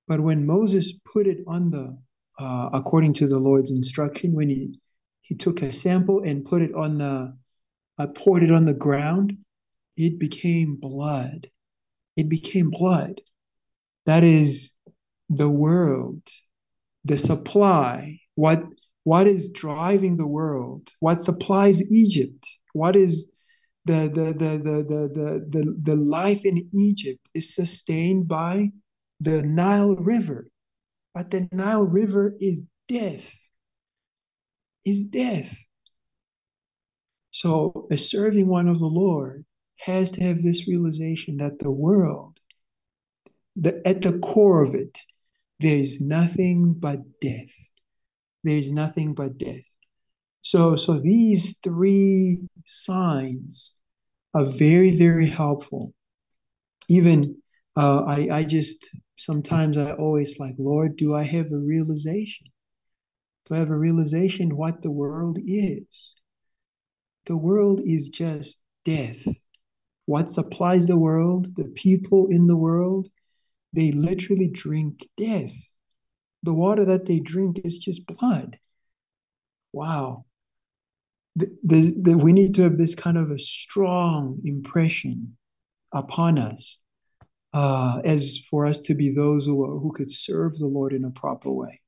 [0.08, 1.98] But when Moses put it on the,
[2.40, 4.80] uh, according to the Lord's instruction, when he,
[5.22, 7.38] he took a sample and put it on the,
[7.98, 9.38] uh, poured it on the ground,
[9.96, 11.48] it became blood
[12.18, 13.22] it became blood.
[14.06, 14.72] That is
[15.30, 16.22] the world,
[17.06, 18.64] the supply, what
[19.04, 23.28] what is driving the world, what supplies Egypt, what is
[23.86, 28.70] the the the the the the, the, the life in Egypt is sustained by
[29.20, 30.50] the Nile River.
[31.14, 33.38] But the Nile River is death.
[34.86, 35.64] Is death.
[37.30, 39.46] So a serving one of the Lord
[39.82, 42.40] has to have this realization that the world,
[43.56, 44.98] the, at the core of it,
[45.60, 47.71] there's nothing but death.
[48.44, 49.66] There's nothing but death.
[50.42, 53.80] So, so these three signs
[54.34, 55.94] are very, very helpful.
[56.90, 57.38] Even
[57.76, 62.48] uh, I, I just sometimes I always like, Lord, do I have a realization?
[63.46, 66.16] Do I have a realization what the world is?
[67.26, 69.26] The world is just death
[70.06, 73.08] what supplies the world, the people in the world,
[73.74, 75.54] they literally drink death.
[76.44, 78.58] The water that they drink is just blood.
[79.74, 80.26] Wow.
[81.36, 85.38] The, the, we need to have this kind of a strong impression
[85.94, 86.80] upon us
[87.54, 91.12] uh, as for us to be those who, who could serve the Lord in a
[91.12, 91.82] proper way.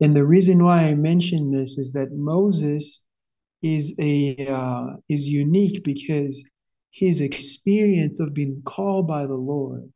[0.00, 3.02] And the reason why I mention this is that Moses
[3.62, 6.42] is a uh, is unique because
[6.90, 9.92] his experience of being called by the Lord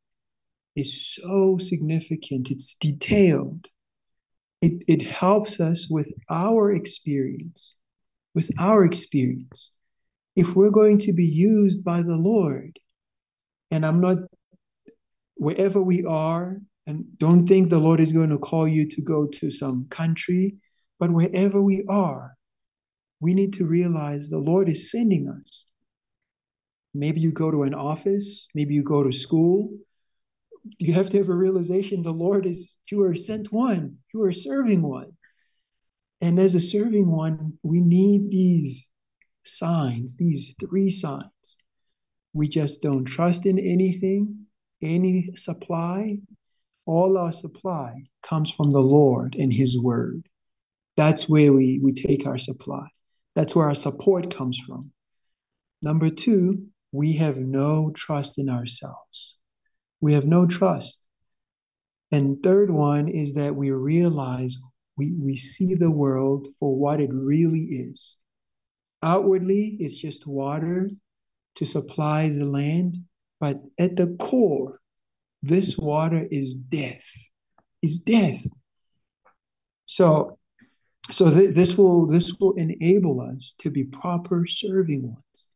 [0.77, 2.51] is so significant.
[2.51, 3.69] It's detailed.
[4.61, 7.77] It, it helps us with our experience,
[8.35, 9.73] with our experience.
[10.37, 12.79] If we're going to be used by the Lord,
[13.71, 14.19] and I'm not,
[15.35, 19.27] wherever we are, and don't think the Lord is going to call you to go
[19.27, 20.57] to some country
[20.99, 22.37] But wherever we are,
[23.21, 25.67] we need to realize the Lord is sending us.
[26.95, 29.71] Maybe you go to an office, maybe you go to school.
[30.79, 34.33] You have to have a realization the Lord is, you are sent one, you are
[34.33, 35.13] serving one.
[36.21, 38.89] And as a serving one, we need these
[39.45, 41.59] signs, these three signs.
[42.33, 44.47] We just don't trust in anything,
[44.83, 46.19] any supply.
[46.87, 50.27] All our supply comes from the Lord and His Word.
[50.97, 52.87] That's where we, we take our supply.
[53.35, 54.93] That's where our support comes from.
[55.83, 59.39] Number two, we have no trust in ourselves.
[60.01, 61.07] We have no trust.
[62.13, 64.57] And third one is that we realize
[64.97, 68.17] we, we see the world for what it really is.
[69.03, 70.91] Outwardly, it's just water
[71.57, 72.99] to supply the land,
[73.41, 74.81] but at the core,
[75.43, 77.07] this water is death,
[77.83, 78.47] is death.
[79.85, 80.39] So,
[81.11, 85.51] so th- this will this will enable us to be proper serving ones.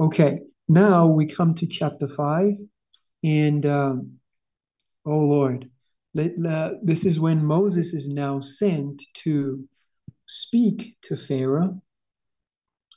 [0.00, 2.56] Okay, now we come to chapter five,
[3.24, 4.18] and um,
[5.06, 5.70] oh Lord,
[6.14, 6.32] let,
[6.82, 9.68] this is when Moses is now sent to
[10.26, 11.80] speak to Pharaoh.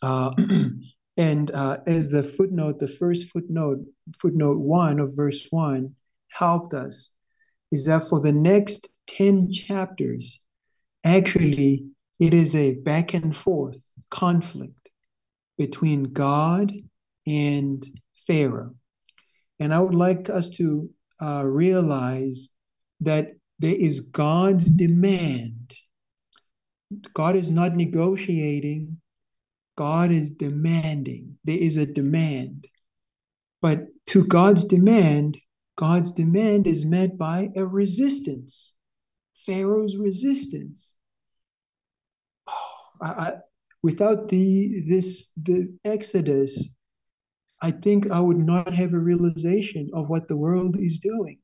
[0.01, 0.31] Uh,
[1.17, 3.79] and uh, as the footnote, the first footnote,
[4.17, 5.95] footnote one of verse one,
[6.29, 7.11] helped us,
[7.71, 10.43] is that for the next 10 chapters,
[11.03, 11.85] actually,
[12.19, 14.89] it is a back and forth conflict
[15.57, 16.71] between God
[17.27, 17.85] and
[18.27, 18.75] Pharaoh.
[19.61, 20.89] And I would like us to
[21.21, 22.49] uh, realize
[22.99, 25.75] that there is God's demand.
[27.13, 28.97] God is not negotiating,
[29.77, 31.37] God is demanding.
[31.43, 32.65] There is a demand.
[33.61, 35.37] But to God's demand,
[35.77, 38.73] God's demand is met by a resistance.
[39.45, 40.95] Pharaoh's resistance.
[42.47, 43.33] Oh, I, I,
[43.83, 46.73] without the this the Exodus,
[47.61, 51.39] I think I would not have a realization of what the world is doing.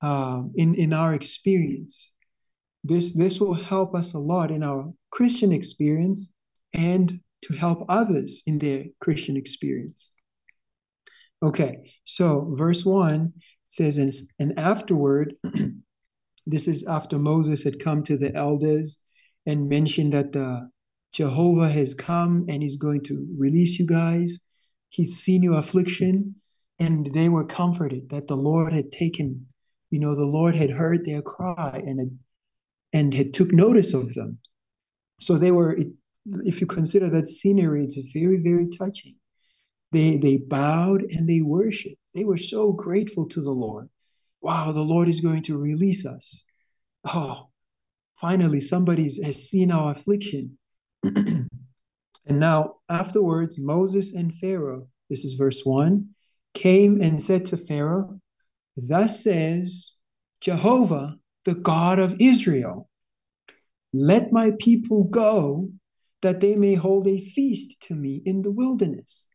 [0.00, 2.12] Um, in in our experience,
[2.84, 6.30] this this will help us a lot in our Christian experience
[6.72, 10.12] and to help others in their Christian experience.
[11.42, 13.32] Okay, so verse one
[13.66, 13.98] says,
[14.38, 15.34] and, afterward,
[16.46, 18.98] this is after Moses had come to the elders
[19.46, 20.70] and mentioned that the
[21.12, 24.40] Jehovah has come and he's going to release you guys.
[24.94, 26.36] He's seen your affliction,
[26.78, 29.44] and they were comforted that the Lord had taken,
[29.90, 32.18] you know, the Lord had heard their cry and had,
[32.92, 34.38] and had took notice of them.
[35.20, 35.76] So they were,
[36.44, 39.16] if you consider that scenery, it's very, very touching.
[39.90, 42.00] They they bowed and they worshiped.
[42.14, 43.88] They were so grateful to the Lord.
[44.42, 46.44] Wow, the Lord is going to release us.
[47.04, 47.48] Oh,
[48.14, 50.56] finally, somebody has seen our affliction.
[52.26, 56.08] and now, afterwards, Moses and Pharaoh, this is verse 1,
[56.54, 58.20] came and said to Pharaoh,
[58.76, 59.94] Thus says
[60.40, 62.88] Jehovah, the God of Israel,
[63.92, 65.70] let my people go
[66.22, 69.28] that they may hold a feast to me in the wilderness.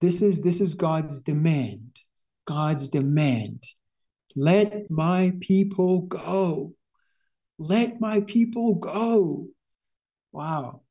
[0.00, 1.98] This is this is God's demand.
[2.46, 3.62] God's demand.
[4.36, 6.74] Let my people go.
[7.58, 9.46] Let my people go.
[10.32, 10.83] Wow.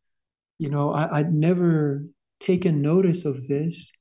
[0.63, 2.05] You know, I, I'd never
[2.39, 3.91] taken notice of this,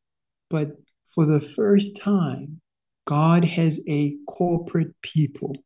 [0.49, 0.69] but
[1.13, 2.61] for the first time,
[3.05, 5.57] God has a corporate people.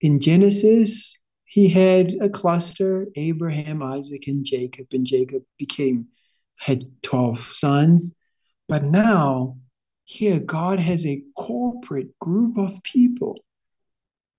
[0.00, 6.08] In Genesis, he had a cluster Abraham, Isaac, and Jacob, and Jacob became
[6.56, 8.16] had 12 sons.
[8.66, 9.58] But now,
[10.02, 13.44] here, God has a corporate group of people,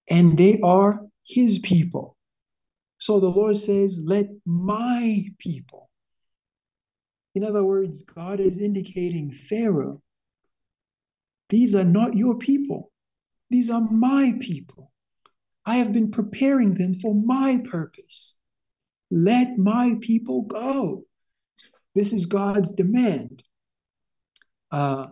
[0.10, 2.18] and they are his people.
[3.00, 5.90] So the Lord says, Let my people.
[7.34, 10.02] In other words, God is indicating Pharaoh,
[11.48, 12.92] these are not your people,
[13.50, 14.92] these are my people.
[15.66, 18.38] I have been preparing them for my purpose.
[19.12, 21.06] Let my people go.
[21.96, 23.44] This is God's demand.
[24.72, 25.08] Uh,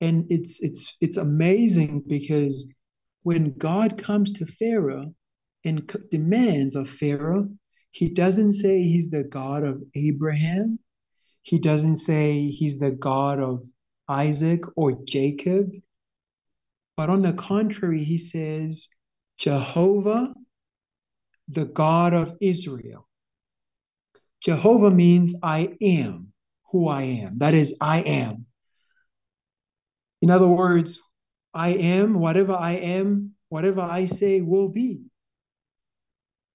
[0.00, 2.66] and it's it's it's amazing because
[3.22, 5.14] when God comes to Pharaoh
[5.64, 7.48] and demands of Pharaoh,
[7.90, 10.78] he doesn't say he's the God of Abraham.
[11.42, 13.64] He doesn't say he's the God of
[14.08, 15.70] Isaac or Jacob.
[16.96, 18.88] But on the contrary, he says,
[19.38, 20.34] Jehovah,
[21.48, 23.08] the God of Israel.
[24.40, 26.32] Jehovah means I am
[26.70, 27.38] who I am.
[27.38, 28.46] That is, I am.
[30.20, 31.00] In other words,
[31.52, 35.02] I am, whatever I am, whatever I say will be.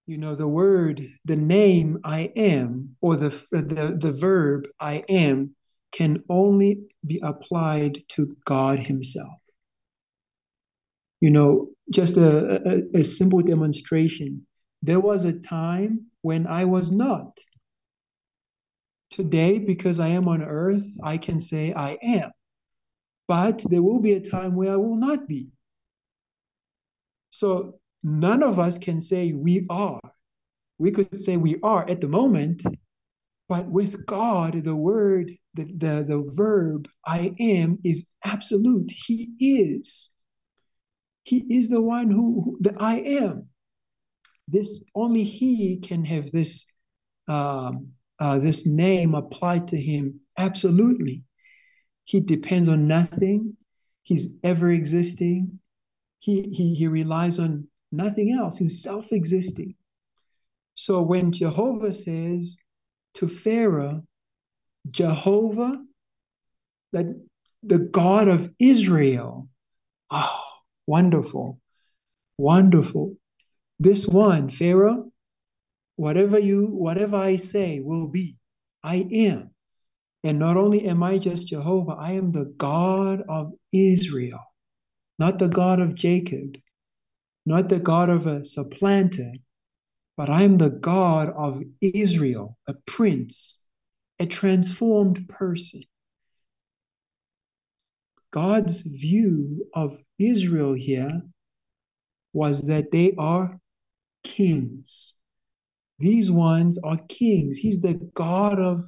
[0.08, 5.53] You know, the word, the name I am, or the, the, the verb I am,
[5.91, 9.34] can only be applied to God Himself.
[11.20, 14.47] You know, just a, a, a simple demonstration.
[14.82, 17.38] There was a time when I was not.
[19.12, 22.32] Today, because I am on earth, I can say I am.
[23.28, 25.47] But there will be a time where I will not be.
[27.30, 30.00] So none of us can say we are.
[30.78, 32.64] We could say we are at the moment,
[33.50, 38.91] but with God, the word, the, the, the verb I am is absolute.
[38.91, 40.14] He is.
[41.24, 43.50] He is the one who, who the I am.
[44.48, 46.66] This only He can have this
[47.28, 47.89] um,
[48.20, 51.24] uh, this name applied to Him absolutely.
[52.06, 53.58] He depends on nothing.
[54.04, 55.60] He's ever existing.
[56.20, 58.57] He, he, he relies on nothing else.
[58.57, 59.75] He's self existing.
[60.75, 62.57] So when Jehovah says
[63.15, 64.03] to Pharaoh,
[64.89, 65.83] Jehovah,
[66.93, 67.07] that
[67.63, 69.49] the God of Israel,
[70.11, 70.43] oh,
[70.85, 71.59] wonderful,
[72.38, 73.17] wonderful.
[73.79, 75.11] This one, Pharaoh,
[75.95, 78.38] whatever you, whatever I say will be.
[78.83, 79.51] I am.
[80.23, 84.43] And not only am I just Jehovah, I am the God of Israel,
[85.19, 86.57] not the God of Jacob,
[87.48, 89.32] not the God of a supplanter,
[90.18, 93.64] but I am the God of Israel, a prince,
[94.20, 95.84] a transformed person.
[98.32, 101.22] God's view of Israel here
[102.34, 103.58] was that they are
[104.26, 105.16] kings.
[106.00, 107.58] These ones are kings.
[107.58, 108.84] He's the God of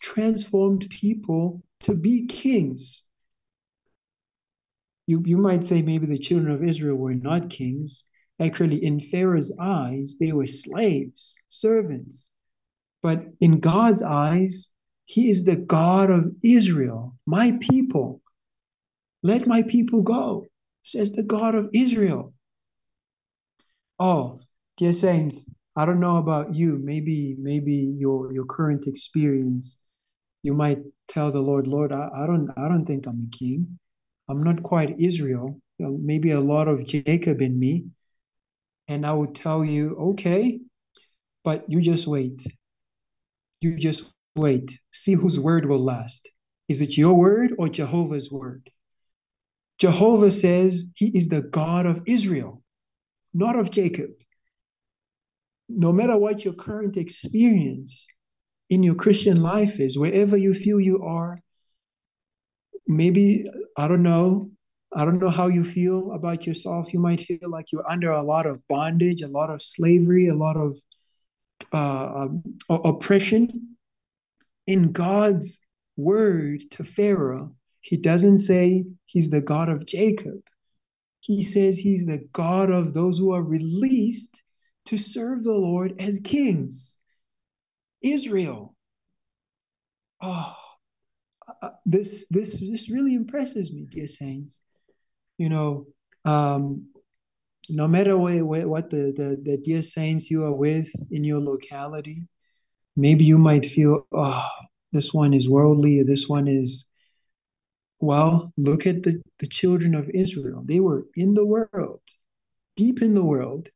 [0.00, 3.04] transformed people to be kings.
[5.06, 8.06] You, you might say maybe the children of Israel were not kings.
[8.40, 12.32] Actually, in Pharaoh's eyes, they were slaves, servants.
[13.02, 14.70] But in God's eyes,
[15.04, 18.20] He is the God of Israel, my people.
[19.22, 20.46] Let my people go,
[20.82, 22.32] says the God of Israel.
[23.98, 24.40] Oh,
[24.76, 25.46] dear saints,
[25.76, 26.78] I don't know about you.
[26.82, 29.78] Maybe, maybe your your current experience,
[30.42, 33.78] you might tell the Lord, Lord, I, I don't I don't think I'm a king.
[34.32, 35.60] I'm not quite Israel.
[35.78, 37.84] Uh, maybe a lot of Jacob in me.
[38.88, 40.60] And I would tell you, okay,
[41.44, 42.42] but you just wait.
[43.60, 44.78] You just wait.
[44.90, 46.32] See whose word will last.
[46.68, 48.70] Is it your word or Jehovah's word?
[49.78, 52.62] Jehovah says he is the God of Israel,
[53.34, 54.10] not of Jacob.
[55.68, 58.06] No matter what your current experience
[58.70, 61.42] in your Christian life is, wherever you feel you are,
[62.86, 63.44] maybe,
[63.76, 64.50] I don't know,
[64.94, 66.92] I don't know how you feel about yourself.
[66.92, 70.34] You might feel like you're under a lot of bondage, a lot of slavery, a
[70.34, 70.78] lot of
[71.72, 73.76] uh, um, oppression.
[74.66, 75.60] In God's
[75.96, 80.40] word to Pharaoh, he doesn't say he's the God of Jacob.
[81.20, 84.42] He says he's the God of those who are released
[84.86, 86.98] to serve the Lord as kings.
[88.02, 88.74] Israel.
[90.20, 90.56] Oh,
[91.62, 94.60] uh, this this this really impresses me, dear saints.
[95.38, 95.86] You know,
[96.24, 96.88] um,
[97.68, 102.28] no matter what, what the, the the dear saints you are with in your locality,
[102.96, 104.48] maybe you might feel, oh,
[104.92, 106.86] this one is worldly, this one is
[108.02, 110.62] well, look at the, the children of Israel.
[110.64, 112.00] They were in the world,
[112.76, 113.68] deep in the world,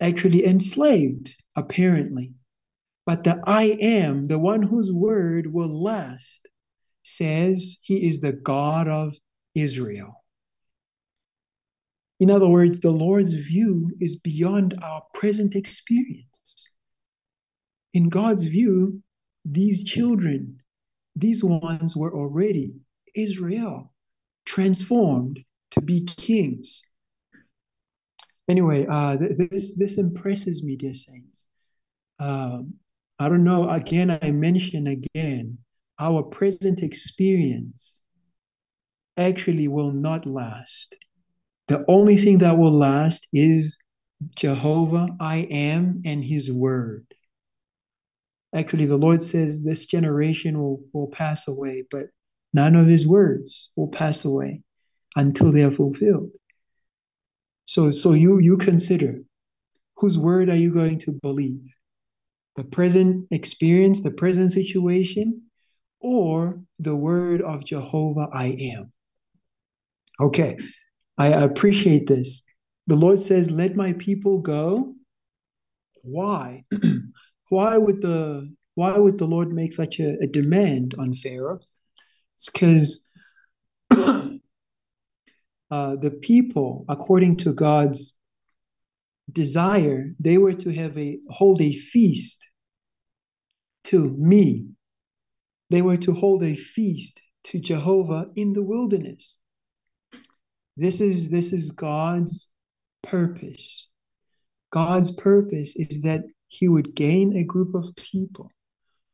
[0.00, 2.32] actually enslaved, apparently.
[3.04, 6.48] But the I am, the one whose word will last,
[7.06, 9.14] says he is the God of
[9.54, 10.24] Israel.
[12.18, 16.70] In other words, the Lord's view is beyond our present experience.
[17.94, 19.02] In God's view,
[19.44, 20.58] these children,
[21.14, 22.74] these ones were already
[23.14, 23.92] Israel,
[24.44, 26.84] transformed to be kings.
[28.48, 31.44] Anyway, uh, th- this this impresses me, dear saints.
[32.18, 32.74] Um,
[33.18, 33.68] I don't know.
[33.68, 35.58] Again, I mention again,
[35.98, 38.00] our present experience
[39.16, 40.96] actually will not last.
[41.68, 43.76] The only thing that will last is
[44.34, 47.06] Jehovah, I am, and His Word.
[48.54, 52.06] Actually, the Lord says this generation will, will pass away, but
[52.56, 54.62] None of his words will pass away
[55.14, 56.30] until they are fulfilled.
[57.66, 59.20] So, so you, you consider
[59.96, 61.60] whose word are you going to believe?
[62.56, 65.42] The present experience, the present situation,
[66.06, 68.90] or the word of Jehovah I am?
[70.20, 70.56] Okay,
[71.18, 72.42] I appreciate this.
[72.86, 74.94] The Lord says, Let my people go.
[76.02, 76.64] why?
[77.48, 81.58] why would the why would the Lord make such a, a demand on Pharaoh?
[82.36, 83.06] It's because
[83.90, 84.28] uh,
[85.70, 88.14] the people, according to God's
[89.32, 92.48] desire, they were to have a hold a feast
[93.84, 94.75] to me.
[95.70, 99.38] They were to hold a feast to Jehovah in the wilderness.
[100.76, 102.48] This is this is God's
[103.02, 103.88] purpose.
[104.70, 108.50] God's purpose is that he would gain a group of people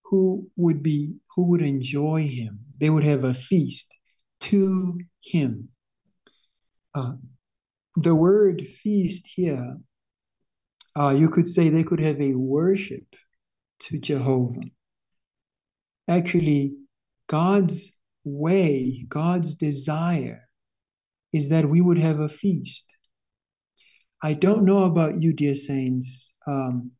[0.05, 2.61] who would be who would enjoy him.
[2.79, 3.95] They would have a feast
[4.41, 5.69] to him.
[6.95, 7.15] Uh,
[7.97, 9.77] the word feast here,
[10.99, 13.05] uh, you could say they could have a worship
[13.81, 14.61] to Jehovah.
[16.09, 16.75] Actually,
[17.29, 20.49] God's way, God's desire
[21.33, 22.97] is that we would have a feast.
[24.23, 26.35] I don't know about you, dear saints.
[26.47, 26.93] Um,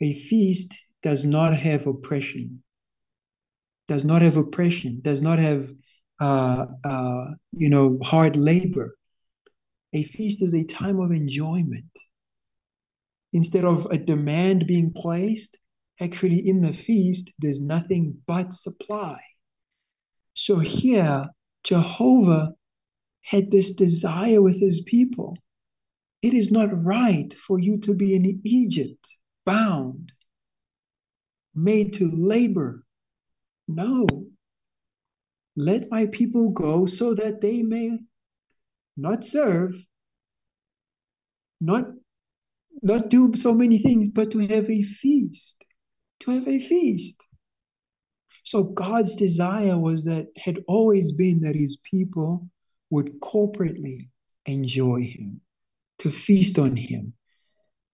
[0.00, 2.62] a feast does not have oppression,
[3.88, 5.70] does not have oppression, does not have,
[6.20, 8.96] uh, uh, you know, hard labor.
[9.94, 11.98] A feast is a time of enjoyment.
[13.32, 15.58] Instead of a demand being placed,
[16.00, 19.20] actually in the feast, there's nothing but supply.
[20.34, 21.28] So here,
[21.64, 22.54] Jehovah
[23.22, 25.36] had this desire with his people.
[26.22, 29.06] It is not right for you to be in Egypt,
[29.44, 30.12] bound,
[31.54, 32.84] made to labor.
[33.68, 34.06] No.
[35.54, 37.98] Let my people go so that they may
[38.96, 39.74] not serve,
[41.60, 41.86] not,
[42.82, 45.62] not do so many things, but to have a feast.
[46.22, 47.24] To have a feast.
[48.44, 52.48] So God's desire was that, had always been that his people
[52.90, 54.08] would corporately
[54.46, 55.40] enjoy him,
[55.98, 57.14] to feast on him.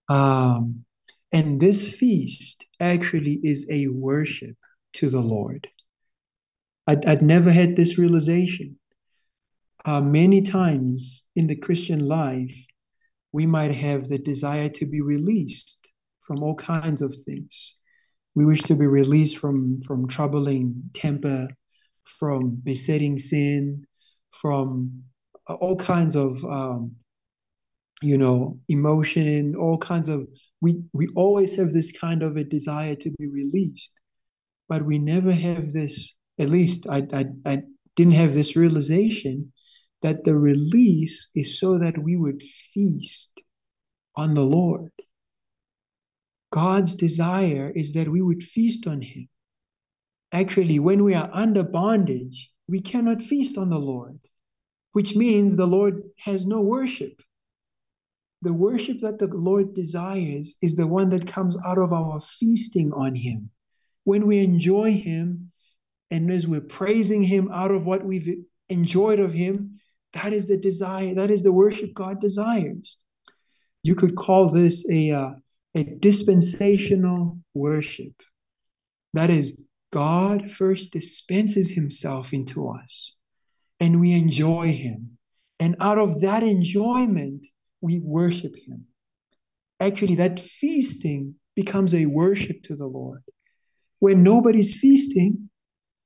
[0.09, 0.85] Um,
[1.33, 4.57] and this feast actually is a worship
[4.95, 5.69] to the Lord.
[6.87, 8.79] I'd, I'd never had this realization.
[9.85, 12.57] Uh, many times in the Christian life,
[13.33, 15.93] we might have the desire to be released
[16.27, 17.77] from all kinds of things.
[18.39, 21.49] We wish to be released from, from troubling temper,
[22.05, 23.85] from besetting sin,
[24.31, 25.03] from
[25.47, 26.97] all kinds of, um,
[28.01, 30.27] you know, emotion, all kinds of
[30.61, 33.93] we we always have this kind of a desire to be released
[34.69, 37.63] but we never have this at least I, I i
[37.97, 39.53] didn't have this realization
[40.03, 43.43] that the release is so that we would feast
[44.17, 44.93] on the lord
[46.51, 49.29] god's desire is that we would feast on him
[50.33, 54.19] actually when we are under bondage we cannot feast on the lord
[54.93, 57.23] which means the lord has no worship
[58.43, 62.93] the worship that the Lord desires is the one that comes out of our feasting
[62.93, 63.51] on Him.
[64.05, 65.51] When we enjoy Him,
[66.11, 69.81] and as we're praising Him out of what we've enjoyed of Him,
[70.13, 72.99] that is the desire, that is the worship God desires.
[73.83, 75.31] You could call this a, uh,
[75.75, 78.15] a dispensational worship.
[79.15, 79.57] That is,
[79.93, 83.15] God first dispenses Himself into us,
[83.81, 85.19] and we enjoy Him.
[85.61, 87.47] And out of that enjoyment,
[87.81, 88.87] we worship him.
[89.81, 93.23] Actually, that feasting becomes a worship to the Lord.
[94.01, 95.51] When nobody's feasting,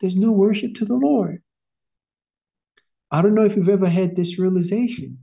[0.00, 1.42] there's no worship to the Lord.
[3.10, 5.18] I don't know if you've ever had this realization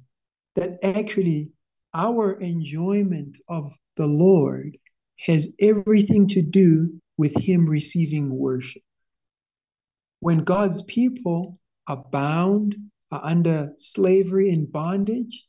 [0.56, 1.52] that actually
[1.94, 4.78] our enjoyment of the Lord
[5.20, 8.84] has everything to do with Him receiving worship.
[10.20, 12.76] When God's people are bound,
[13.12, 15.46] are under slavery and bondage,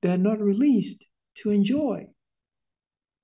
[0.00, 2.06] they're not released to enjoy.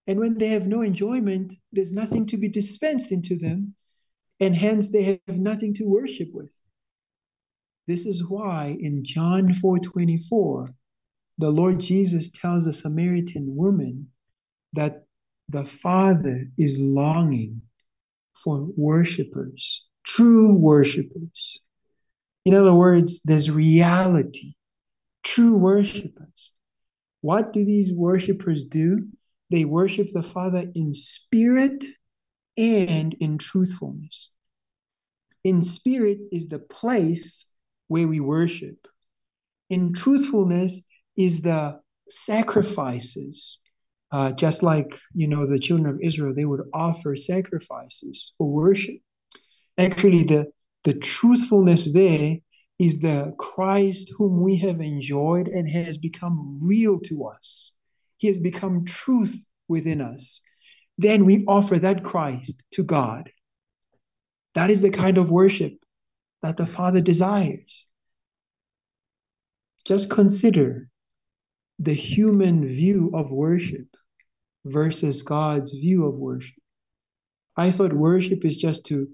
[0.07, 3.75] And when they have no enjoyment, there's nothing to be dispensed into them,
[4.41, 6.55] and hence they have nothing to worship with.
[7.87, 10.75] This is why in John 4:24,
[11.39, 14.09] the Lord Jesus tells a Samaritan woman
[14.73, 15.05] that
[15.49, 17.63] the Father is longing
[18.35, 21.59] for worshipers, true worshipers.
[22.45, 24.55] In other words, there's reality,
[25.23, 26.55] true worshipers.
[27.21, 29.09] What do these worshipers do?
[29.51, 31.85] They worship the Father in spirit
[32.57, 34.33] and in truthfulness.
[35.45, 37.47] In spirit is the place
[37.87, 38.87] where we worship.
[39.71, 40.83] In truthfulness
[41.19, 43.61] is the sacrifices.
[44.11, 48.97] Uh, just like you know the children of Israel, they would offer sacrifices for worship.
[49.77, 50.47] Actually, the
[50.85, 52.37] the truthfulness there
[52.79, 57.73] is the Christ whom we have enjoyed and has become real to us.
[58.17, 60.43] He has become truth within us.
[60.97, 63.31] then we offer that Christ to God.
[64.55, 65.75] That is the kind of worship
[66.43, 67.89] that the Father desires.
[69.85, 70.89] Just consider
[71.79, 73.87] the human view of worship
[74.65, 76.63] versus God's view of worship.
[77.57, 79.09] I thought worship is just to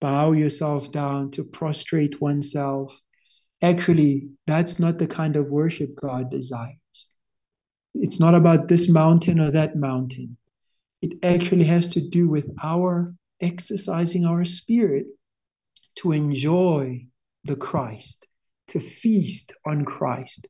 [0.00, 3.00] bow yourself down, to prostrate oneself.
[3.62, 6.76] Actually, that's not the kind of worship God desires.
[7.94, 10.36] It's not about this mountain or that mountain.
[11.02, 15.06] It actually has to do with our exercising our spirit
[15.96, 17.06] to enjoy
[17.44, 18.26] the Christ,
[18.68, 20.46] to feast on Christ.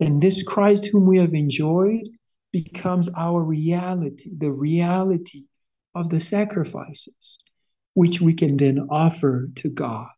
[0.00, 2.08] And this Christ whom we have enjoyed
[2.52, 5.44] becomes our reality, the reality
[5.94, 7.38] of the sacrifices,
[7.94, 10.08] which we can then offer to God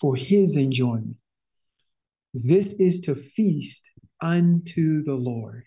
[0.00, 1.16] for his enjoyment.
[2.34, 5.64] This is to feast unto the Lord.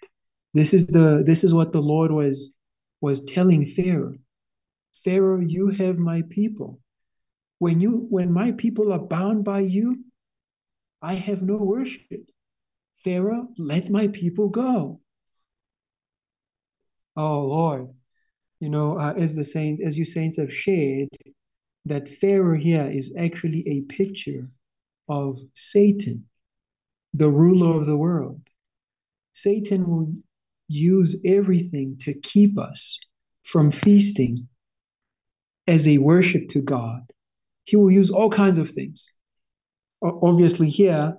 [0.53, 2.53] This is the this is what the Lord was
[3.01, 4.18] was telling Pharaoh.
[5.03, 6.80] Pharaoh, you have my people.
[7.60, 10.03] When you when my people are bound by you,
[11.01, 12.30] I have no worship.
[13.03, 14.99] Pharaoh, let my people go.
[17.15, 17.89] Oh Lord,
[18.59, 21.09] you know, uh, as the saints, as you saints have shared,
[21.85, 24.49] that Pharaoh here is actually a picture
[25.07, 26.25] of Satan,
[27.13, 28.41] the ruler of the world.
[29.31, 30.13] Satan will
[30.67, 32.99] use everything to keep us
[33.43, 34.47] from feasting
[35.67, 37.01] as a worship to God.
[37.63, 39.09] He will use all kinds of things.
[40.01, 41.15] Obviously, here,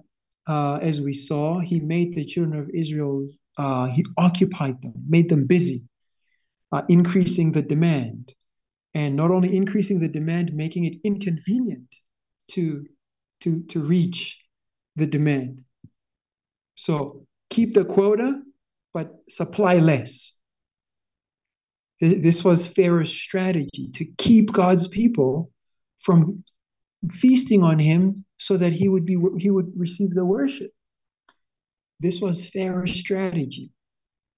[0.47, 3.29] uh, as we saw, he made the children of Israel,
[3.59, 5.85] uh, he occupied them, made them busy,
[6.73, 8.33] uh, increasing the demand.
[8.95, 11.95] And not only increasing the demand, making it inconvenient
[12.53, 12.87] to,
[13.41, 14.39] to, to reach
[14.97, 15.63] the demand.
[16.75, 18.43] So keep the quota,
[18.93, 20.37] but supply less.
[22.01, 25.51] This was Pharaoh's strategy to keep God's people
[26.01, 26.43] from
[27.11, 30.73] feasting on him so that he would be he would receive the worship.
[32.01, 33.71] This was Pharaoh's strategy.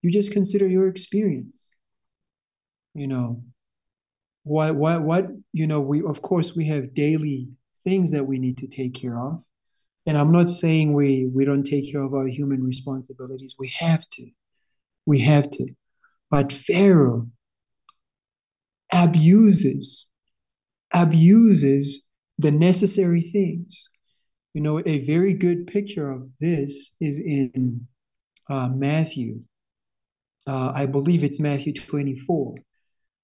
[0.03, 1.73] You just consider your experience.
[2.95, 3.45] You know,
[4.43, 7.49] what what what you know, we of course we have daily
[7.85, 9.43] things that we need to take care of.
[10.05, 13.55] And I'm not saying we we don't take care of our human responsibilities.
[13.57, 14.27] We have to.
[15.07, 15.67] We have to.
[16.29, 17.29] But Pharaoh
[18.93, 20.11] abuses
[20.93, 22.05] abuses
[22.39, 23.89] the necessary things.
[24.55, 27.87] You know, a very good picture of this is in
[28.51, 29.41] uh, Matthew.
[30.47, 32.57] Uh, I believe it's Matthew 24,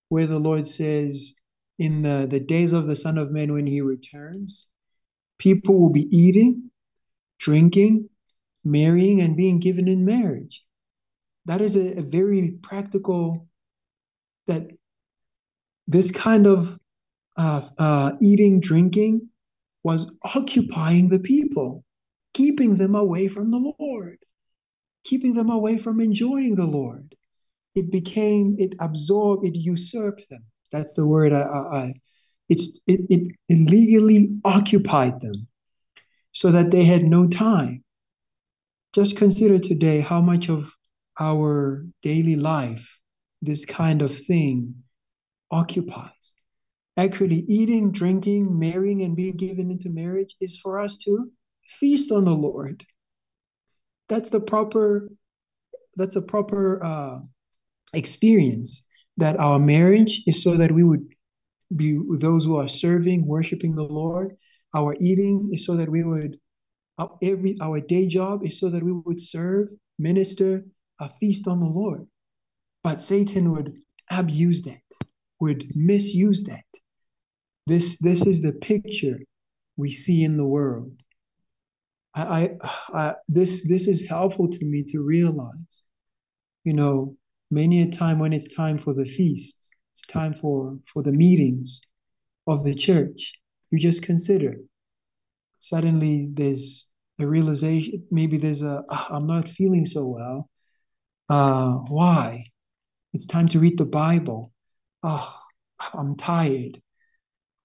[0.08, 1.34] where the Lord says,
[1.78, 4.70] In the, the days of the Son of Man when he returns,
[5.38, 6.70] people will be eating,
[7.38, 8.08] drinking,
[8.64, 10.64] marrying, and being given in marriage.
[11.46, 13.48] That is a, a very practical,
[14.46, 14.70] that
[15.86, 16.78] this kind of
[17.38, 19.28] uh, uh, eating, drinking
[19.84, 21.84] was occupying the people,
[22.34, 24.18] keeping them away from the Lord,
[25.04, 27.14] keeping them away from enjoying the Lord.
[27.74, 30.44] It became, it absorbed, it usurped them.
[30.72, 31.94] That's the word I, I,
[32.48, 35.46] it's, it, it illegally occupied them
[36.32, 37.84] so that they had no time.
[38.94, 40.72] Just consider today how much of
[41.20, 42.98] our daily life
[43.40, 44.74] this kind of thing
[45.50, 46.34] occupies.
[46.98, 51.30] Actually, eating, drinking, marrying, and being given into marriage is for us to
[51.68, 52.84] feast on the Lord.
[54.08, 55.08] That's the proper.
[55.94, 57.20] That's a proper uh,
[57.94, 58.84] experience.
[59.16, 61.06] That our marriage is so that we would
[61.74, 64.36] be those who are serving, worshiping the Lord.
[64.74, 66.38] Our eating is so that we would.
[66.98, 69.68] Our, every our day job is so that we would serve,
[70.00, 70.64] minister,
[70.98, 72.08] a feast on the Lord.
[72.82, 73.76] But Satan would
[74.10, 74.82] abuse that
[75.40, 76.64] would misuse that.
[77.68, 79.18] This, this is the picture
[79.76, 80.92] we see in the world.
[82.14, 82.50] I, I,
[82.94, 85.84] I, this, this is helpful to me to realize,
[86.64, 87.16] you know,
[87.50, 91.80] many a time when it's time for the feasts, it's time for, for the meetings
[92.46, 93.34] of the church,
[93.70, 94.56] you just consider.
[95.58, 96.86] Suddenly there's
[97.20, 100.50] a realization, maybe there's a, ah, I'm not feeling so well.
[101.28, 102.46] Uh, why?
[103.12, 104.52] It's time to read the Bible
[105.02, 105.34] oh,
[105.94, 106.80] I'm tired.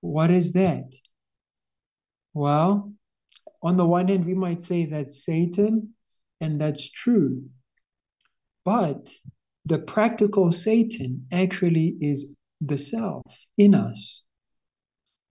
[0.03, 0.93] What is that?
[2.33, 2.91] Well,
[3.61, 5.93] on the one hand, we might say that's Satan,
[6.41, 7.45] and that's true.
[8.65, 9.13] But
[9.65, 13.23] the practical Satan actually is the self
[13.57, 14.23] in us.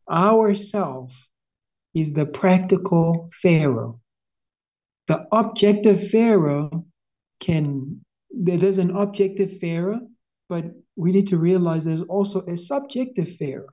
[0.09, 1.29] Our self
[1.95, 4.01] is the practical Pharaoh.
[5.07, 6.87] The objective Pharaoh
[7.41, 10.09] can, there's an objective Pharaoh
[10.53, 10.67] but
[10.97, 13.73] we need to realize there's also a subjective Pharaoh.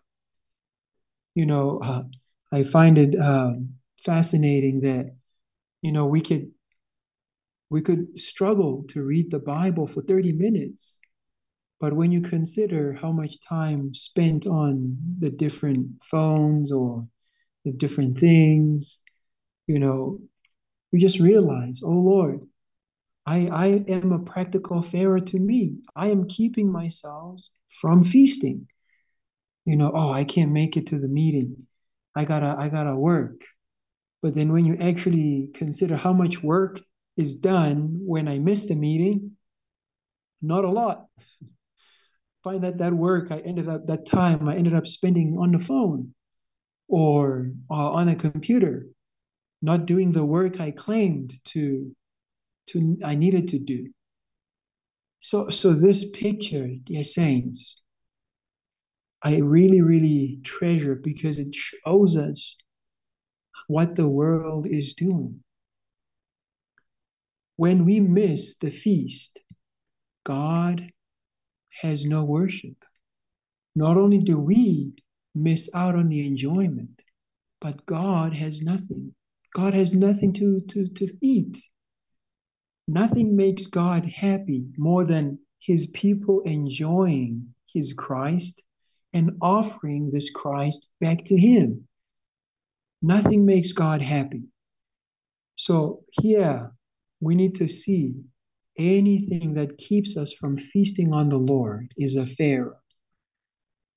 [1.39, 2.03] You know, uh,
[2.51, 5.15] I find it um, fascinating that
[5.81, 6.51] you know we could
[7.69, 10.99] we could struggle to read the Bible for 30 minutes.
[11.79, 17.07] But when you consider how much time spent on the different phones or
[17.63, 18.99] the different things,
[19.65, 20.19] you know,
[20.91, 22.41] we just realize, oh Lord,
[23.25, 25.77] I, I am a practical Pharaoh to me.
[25.95, 28.67] I am keeping myself from feasting.
[29.65, 31.67] You know, oh, I can't make it to the meeting.
[32.15, 33.43] I gotta, I gotta work.
[34.21, 36.81] But then when you actually consider how much work
[37.15, 39.31] is done when I miss the meeting,
[40.41, 41.05] not a lot.
[42.43, 45.59] Find that that work I ended up that time I ended up spending on the
[45.59, 46.13] phone
[46.87, 48.87] or uh, on a computer,
[49.61, 51.93] not doing the work I claimed to
[52.67, 53.89] to I needed to do.
[55.19, 57.83] So so this picture, dear saints,
[59.21, 62.55] I really really treasure because it shows us
[63.67, 65.43] what the world is doing.
[67.57, 69.41] When we miss the feast,
[70.23, 70.91] God
[71.81, 72.85] has no worship.
[73.75, 74.93] Not only do we
[75.35, 77.03] miss out on the enjoyment,
[77.61, 79.13] but God has nothing.
[79.53, 81.57] God has nothing to, to, to eat.
[82.87, 88.63] Nothing makes God happy more than his people enjoying his Christ
[89.13, 91.87] and offering this Christ back to him.
[93.01, 94.43] Nothing makes God happy.
[95.55, 96.71] So here
[97.19, 98.15] we need to see
[98.77, 102.77] anything that keeps us from feasting on the Lord is a Pharaoh.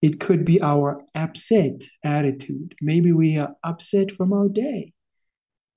[0.03, 2.75] It could be our upset attitude.
[2.81, 4.93] Maybe we are upset from our day.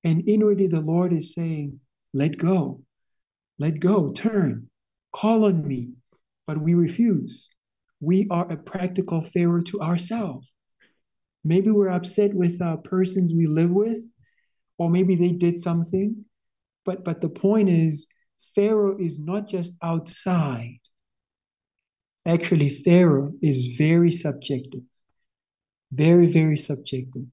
[0.04, 1.80] And inwardly, the Lord is saying,
[2.14, 2.82] Let go,
[3.60, 4.70] let go, turn,
[5.14, 5.94] call on me.
[6.48, 7.50] But we refuse.
[8.00, 10.52] We are a practical Pharaoh to ourselves.
[11.44, 14.00] Maybe we're upset with uh, persons we live with,
[14.78, 16.26] or maybe they did something.
[16.84, 18.08] But, but the point is,
[18.54, 20.80] Pharaoh is not just outside.
[22.26, 24.82] Actually, Pharaoh is very subjective.
[25.92, 27.26] Very, very subjective.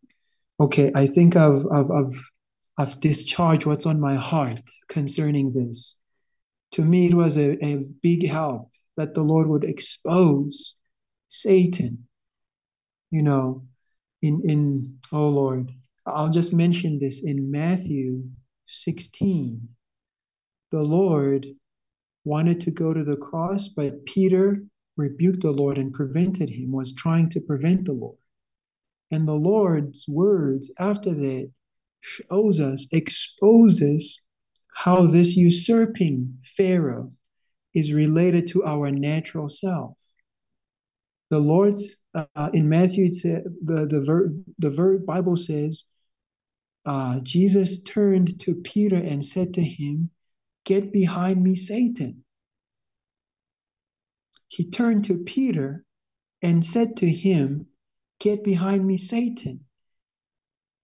[0.60, 2.24] Okay, I think I've, I've, I've,
[2.78, 5.96] I've discharged what's on my heart concerning this.
[6.72, 10.76] To me, it was a, a big help that the Lord would expose
[11.28, 12.06] Satan.
[13.10, 13.64] You know,
[14.22, 15.72] in, in, oh Lord,
[16.06, 18.24] I'll just mention this in Matthew
[18.68, 19.68] 16
[20.72, 21.46] the Lord
[22.24, 24.64] wanted to go to the cross, but Peter
[24.96, 28.16] rebuked the Lord and prevented him, was trying to prevent the Lord.
[29.10, 31.50] And the Lord's words after that
[32.00, 34.22] shows us, exposes
[34.74, 37.12] how this usurping Pharaoh
[37.74, 39.96] is related to our natural self.
[41.30, 45.84] The Lord's uh, in Matthew, the the ver, the ver, Bible says,
[46.84, 50.10] uh, Jesus turned to Peter and said to him,
[50.64, 52.24] Get behind me, Satan.
[54.48, 55.84] He turned to Peter
[56.42, 57.66] and said to him,
[58.20, 59.64] Get behind me, Satan.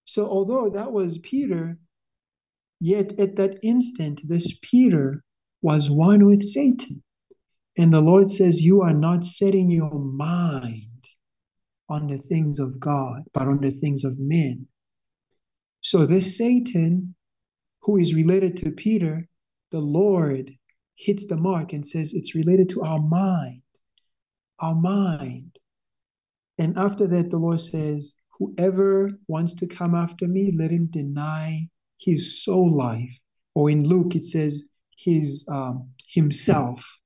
[0.05, 1.79] So, although that was Peter,
[2.81, 5.23] yet at that instant, this Peter
[5.63, 7.03] was one with Satan.
[7.77, 10.85] And the Lord says, You are not setting your mind
[11.89, 14.67] on the things of God, but on the things of men.
[15.81, 17.15] So, this Satan,
[17.83, 19.29] who is related to Peter,
[19.71, 20.53] the Lord
[20.97, 23.63] hits the mark and says it's related to our mind.
[24.59, 25.59] Our mind.
[26.59, 31.69] And after that, the Lord says, Whoever wants to come after me, let him deny
[31.99, 33.21] his soul life.
[33.55, 34.65] Or in Luke, it says
[34.99, 37.01] his um, himself.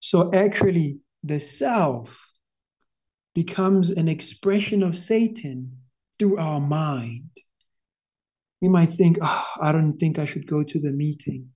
[0.00, 2.32] So actually, the self
[3.34, 5.78] becomes an expression of Satan
[6.18, 7.30] through our mind
[8.60, 11.50] we might think, oh, I don't think I should go to the meeting.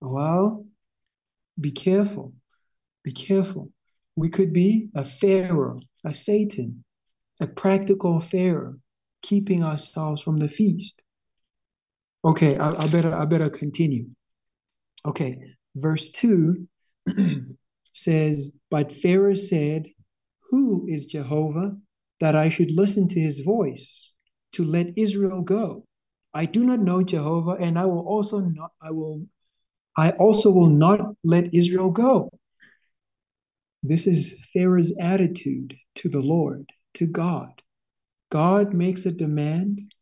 [0.00, 0.66] Well,
[1.60, 2.34] be careful.
[3.02, 3.70] Be careful.
[4.16, 6.84] We could be a Pharaoh, a Satan,
[7.40, 8.76] a practical Pharaoh,
[9.22, 11.02] keeping ourselves from the feast.
[12.24, 14.06] Okay, I, I better I better continue.
[15.06, 15.38] Okay,
[15.76, 16.66] verse 2
[17.92, 19.86] says, But Pharaoh said,
[20.50, 21.76] Who is Jehovah
[22.20, 24.14] that I should listen to his voice
[24.52, 25.86] to let Israel go?
[26.32, 29.26] I do not know Jehovah, and I will also not I will
[29.96, 32.30] I also will not let Israel go.
[33.82, 37.50] This is Pharaoh's attitude to the Lord, to God.
[38.30, 39.92] God makes a demand,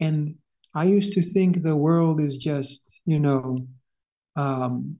[0.00, 0.34] and
[0.74, 3.66] I used to think the world is just, you know,
[4.36, 4.96] um,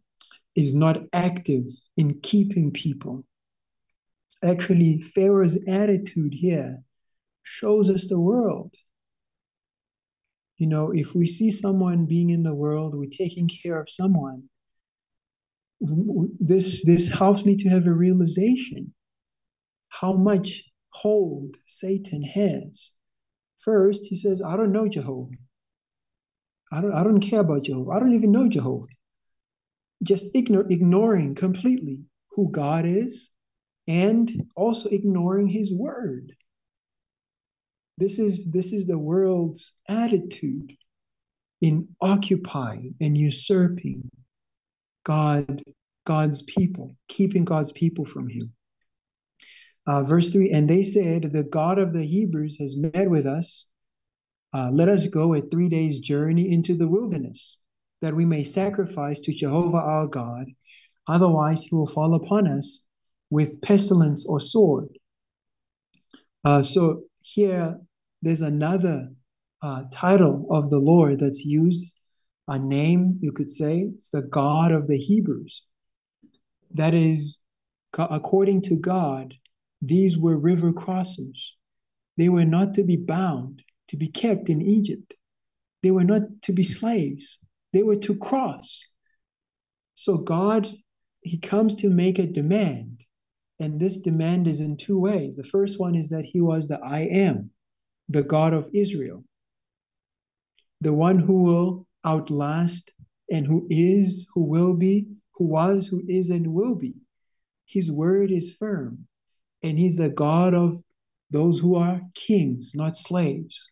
[0.55, 1.65] is not active
[1.97, 3.25] in keeping people.
[4.43, 6.83] Actually, Pharaoh's attitude here
[7.43, 8.75] shows us the world.
[10.57, 14.45] You know, if we see someone being in the world, we're taking care of someone.
[15.81, 18.93] This this helps me to have a realization
[19.89, 22.93] how much hold Satan has.
[23.57, 25.37] First, he says, I don't know Jehovah.
[26.73, 27.93] I don't, I don't care about Jehovah.
[27.93, 28.87] I don't even know Jehovah.
[30.03, 32.03] Just ignore, ignoring completely
[32.33, 33.31] who God is
[33.87, 36.33] and also ignoring his word.
[37.97, 40.77] This is, this is the world's attitude
[41.61, 44.09] in occupying and usurping
[45.05, 45.63] God,
[46.05, 48.53] God's people, keeping God's people from him.
[49.87, 53.67] Uh, verse 3 And they said, The God of the Hebrews has met with us.
[54.53, 57.61] Uh, let us go a three days' journey into the wilderness,
[58.01, 60.47] that we may sacrifice to Jehovah our God.
[61.07, 62.85] Otherwise, he will fall upon us
[63.31, 64.89] with pestilence or sword.
[66.45, 67.79] Uh, so here,
[68.23, 69.09] there's another
[69.63, 71.95] uh, title of the Lord that's used,
[72.47, 73.91] a name, you could say.
[73.95, 75.65] It's the God of the Hebrews.
[76.75, 77.39] That is,
[77.97, 79.35] according to God,
[79.83, 81.51] these were river crossers.
[82.17, 85.15] They were not to be bound, to be kept in Egypt.
[85.83, 87.41] They were not to be slaves.
[87.73, 88.87] They were to cross.
[89.95, 90.69] So God,
[91.21, 93.05] He comes to make a demand.
[93.61, 95.37] And this demand is in two ways.
[95.37, 97.51] The first one is that He was the I am,
[98.09, 99.25] the God of Israel,
[100.81, 102.93] the one who will outlast
[103.31, 106.95] and who is, who will be, who was, who is, and will be.
[107.67, 109.09] His word is firm
[109.63, 110.83] and he's the God of
[111.31, 113.71] those who are kings, not slaves.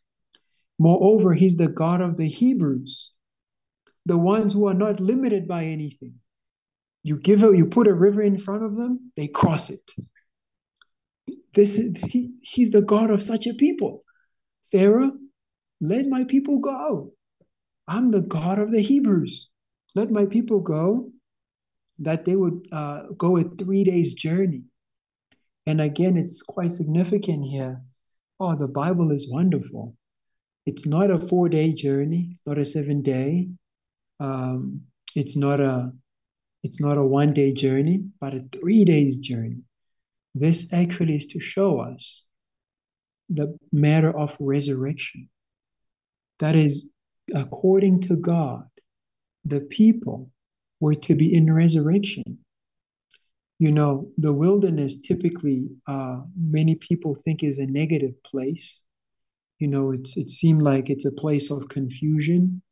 [0.79, 3.13] Moreover, he's the God of the Hebrews,
[4.05, 6.15] the ones who are not limited by anything.
[7.03, 9.95] You give a, you put a river in front of them, they cross it.
[11.55, 14.05] This is he, he's the God of such a people.
[14.71, 15.13] Pharaoh,
[15.81, 17.13] let my people go.
[17.89, 19.49] I'm the God of the Hebrews.
[19.95, 21.13] Let my people go,
[22.01, 24.65] that they would uh, go a three days journey.
[25.67, 27.81] And again, it's quite significant here.
[28.39, 29.97] Oh, the Bible is wonderful.
[30.67, 32.29] It's not a four day journey.
[32.31, 33.49] It's not a seven day.
[34.21, 34.83] Um,
[35.15, 35.93] it's not a
[36.63, 39.63] it's not a one day journey, but a three days journey.
[40.35, 42.27] This actually is to show us
[43.29, 45.29] the matter of resurrection.
[46.41, 46.87] That is,
[47.35, 48.67] according to God,
[49.45, 50.31] the people
[50.81, 52.39] were to be in resurrection
[53.59, 58.83] you know, the wilderness typically uh, many people think is a negative place.
[59.59, 62.63] You know, it's it seemed like it's a place of confusion,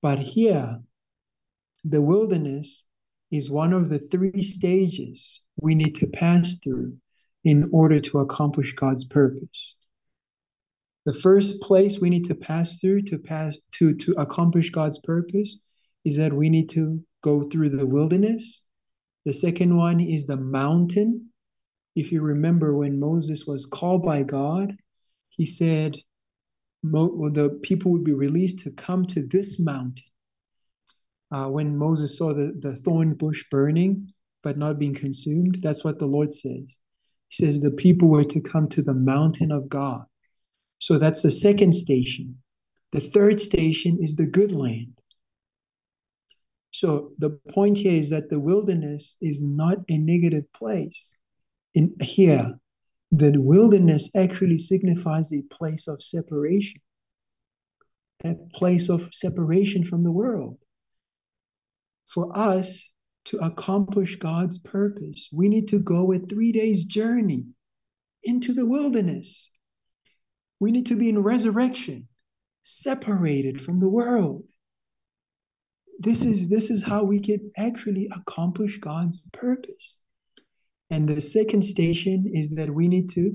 [0.00, 0.80] but here,
[1.84, 2.84] the wilderness
[3.30, 6.96] is one of the three stages we need to pass through
[7.44, 9.76] in order to accomplish God's purpose.
[11.06, 15.60] The first place we need to pass through to pass to to accomplish God's purpose
[16.04, 18.64] is that we need to go through the wilderness
[19.24, 21.28] the second one is the mountain.
[21.94, 24.76] If you remember when Moses was called by God,
[25.28, 25.96] he said
[26.82, 30.04] the people would be released to come to this mountain.
[31.30, 35.98] Uh, when Moses saw the, the thorn bush burning but not being consumed, that's what
[35.98, 36.76] the Lord says.
[37.28, 40.04] He says the people were to come to the mountain of God.
[40.78, 42.42] So that's the second station.
[42.90, 44.98] The third station is the good land.
[46.72, 51.14] So the point here is that the wilderness is not a negative place.
[51.74, 52.58] In here,
[53.12, 56.80] the wilderness actually signifies a place of separation,
[58.24, 60.58] a place of separation from the world.
[62.08, 62.90] For us
[63.26, 67.44] to accomplish God's purpose, we need to go a three days journey
[68.24, 69.50] into the wilderness.
[70.58, 72.08] We need to be in resurrection,
[72.62, 74.44] separated from the world
[76.02, 80.00] this is this is how we can actually accomplish God's purpose.
[80.92, 83.34] And the second station is that we need to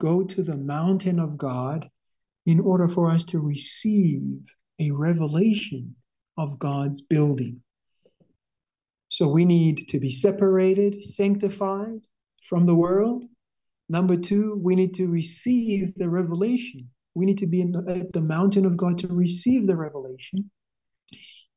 [0.00, 1.88] go to the mountain of God
[2.46, 4.22] in order for us to receive
[4.80, 5.94] a revelation
[6.36, 7.62] of God's building.
[9.08, 12.00] So we need to be separated, sanctified
[12.42, 13.24] from the world.
[13.88, 16.90] Number two, we need to receive the revelation.
[17.14, 20.50] We need to be the, at the mountain of God to receive the revelation.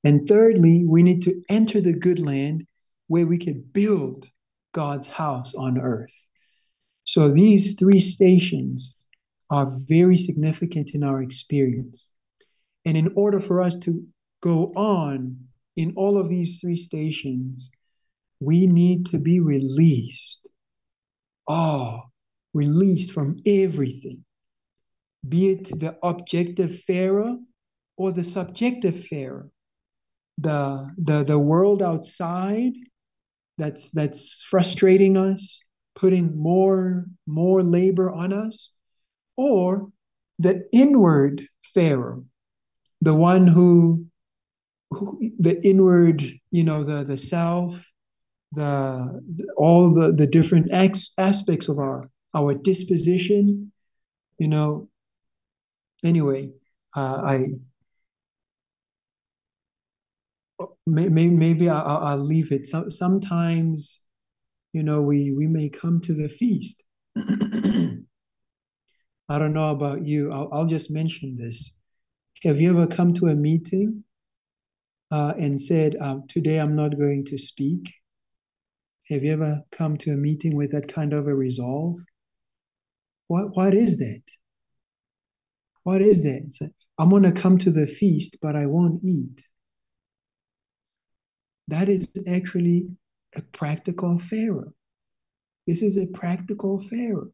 [0.03, 2.67] And thirdly, we need to enter the good land
[3.07, 4.29] where we can build
[4.71, 6.27] God's house on earth.
[7.03, 8.95] So these three stations
[9.49, 12.13] are very significant in our experience.
[12.85, 14.03] And in order for us to
[14.41, 15.37] go on
[15.75, 17.71] in all of these three stations,
[18.39, 20.47] We need to be released.
[21.47, 22.03] Oh,
[22.53, 24.23] released from everything,
[25.27, 27.39] be it the objective Pharaoh
[27.97, 29.49] or the subjective Pharaoh,
[30.37, 32.73] the, the, the world outside
[33.59, 35.61] that's, that's frustrating us,
[35.95, 38.71] putting more, more labor on us,
[39.35, 39.89] or
[40.39, 42.25] the inward Pharaoh,
[43.01, 44.05] the one who,
[44.91, 47.85] who the inward, you know, the, the self,
[48.51, 49.21] the
[49.57, 53.71] all the, the different ex- aspects of our our disposition,
[54.37, 54.89] you know.
[56.03, 56.51] Anyway,
[56.95, 57.49] uh, I
[60.85, 62.67] maybe maybe I'll, I'll leave it.
[62.67, 64.01] So, sometimes,
[64.73, 66.83] you know, we we may come to the feast.
[67.15, 67.97] I
[69.37, 70.31] don't know about you.
[70.31, 71.77] I'll, I'll just mention this.
[72.43, 74.03] Have you ever come to a meeting
[75.11, 77.93] uh, and said, um, "Today I'm not going to speak"?
[79.09, 81.99] Have you ever come to a meeting with that kind of a resolve?
[83.27, 84.23] What what is that?
[85.83, 86.55] What is that?
[86.61, 89.49] Like, I'm gonna come to the feast, but I won't eat.
[91.69, 92.89] That is actually
[93.35, 94.73] a practical Pharaoh.
[95.67, 97.31] This is a practical Pharaoh.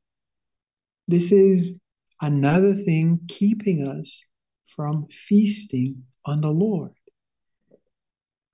[1.07, 1.81] This is
[2.21, 4.25] another thing keeping us
[4.67, 6.91] from feasting on the Lord.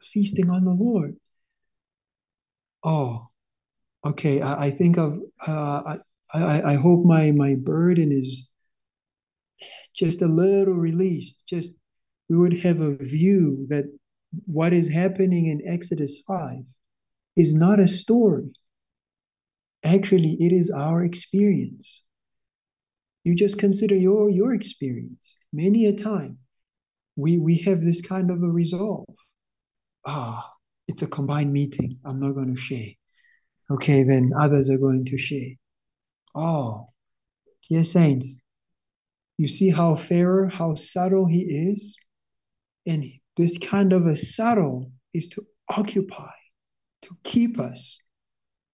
[0.03, 1.15] Feasting on the Lord.
[2.83, 3.29] Oh,
[4.05, 4.39] okay.
[4.41, 5.19] I, I think of.
[5.47, 5.97] Uh,
[6.33, 8.47] I, I I hope my my burden is
[9.95, 11.47] just a little released.
[11.47, 11.73] Just
[12.29, 13.85] we would have a view that
[14.45, 16.63] what is happening in Exodus five
[17.35, 18.51] is not a story.
[19.83, 22.03] Actually, it is our experience.
[23.23, 25.37] You just consider your your experience.
[25.53, 26.39] Many a time,
[27.15, 29.05] we we have this kind of a resolve.
[30.05, 30.51] Ah,
[30.87, 31.99] it's a combined meeting.
[32.05, 32.89] I'm not going to share.
[33.69, 35.55] Okay, then others are going to share.
[36.35, 36.89] Oh,
[37.69, 38.41] dear saints,
[39.37, 41.99] you see how Pharaoh, how subtle he is?
[42.85, 43.03] And
[43.37, 46.31] this kind of a subtle is to occupy,
[47.03, 47.99] to keep us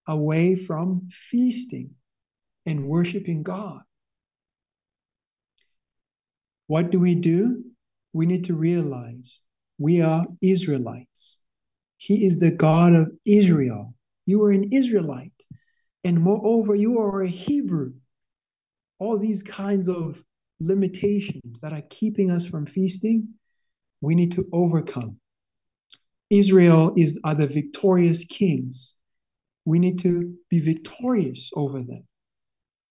[0.07, 1.91] away from feasting
[2.65, 3.81] and worshiping God.
[6.67, 7.63] What do we do?
[8.13, 9.43] We need to realize
[9.77, 11.39] we are Israelites.
[11.97, 13.93] He is the God of Israel.
[14.25, 15.31] You are an Israelite.
[16.03, 17.93] And moreover, you are a Hebrew.
[18.99, 20.23] All these kinds of
[20.59, 23.29] limitations that are keeping us from feasting,
[24.01, 25.17] we need to overcome.
[26.29, 28.95] Israel is are the victorious kings.
[29.65, 32.03] We need to be victorious over them,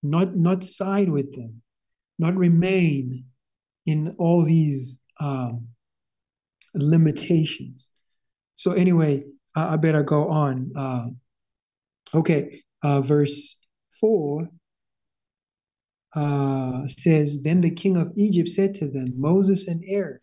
[0.02, 1.62] not, not side with them,
[2.18, 3.24] not remain
[3.86, 5.68] in all these um,
[6.74, 7.90] limitations.
[8.56, 9.24] So anyway,
[9.54, 10.72] I, I better go on.
[10.76, 11.06] Uh,
[12.14, 13.58] okay, uh, verse
[14.00, 14.48] four
[16.14, 20.20] uh, says, Then the king of Egypt said to them, Moses and Aaron,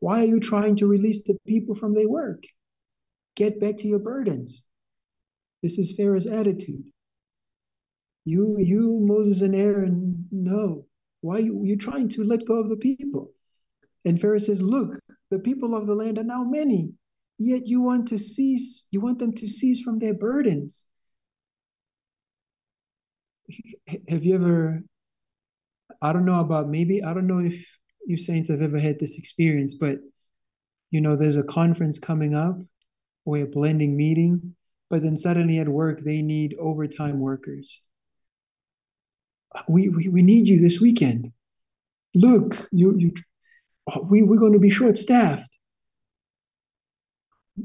[0.00, 2.44] why are you trying to release the people from their work?
[3.34, 4.64] Get back to your burdens.
[5.62, 6.84] This is Pharaoh's attitude.
[8.24, 10.86] You, you, Moses and Aaron, no.
[11.20, 13.32] Why are you, you trying to let go of the people?
[14.04, 14.98] And Pharaoh says, Look,
[15.30, 16.92] the people of the land are now many,
[17.38, 20.84] yet you want to cease, you want them to cease from their burdens.
[24.08, 24.82] Have you ever,
[26.02, 27.64] I don't know about maybe, I don't know if
[28.06, 29.98] you saints have ever had this experience, but
[30.90, 32.58] you know, there's a conference coming up
[33.24, 34.54] or a blending meeting,
[34.88, 37.82] but then suddenly at work they need overtime workers.
[39.68, 41.32] We, we, we need you this weekend.
[42.14, 43.12] Look, you, you
[44.04, 45.58] we, we're going to be short staffed.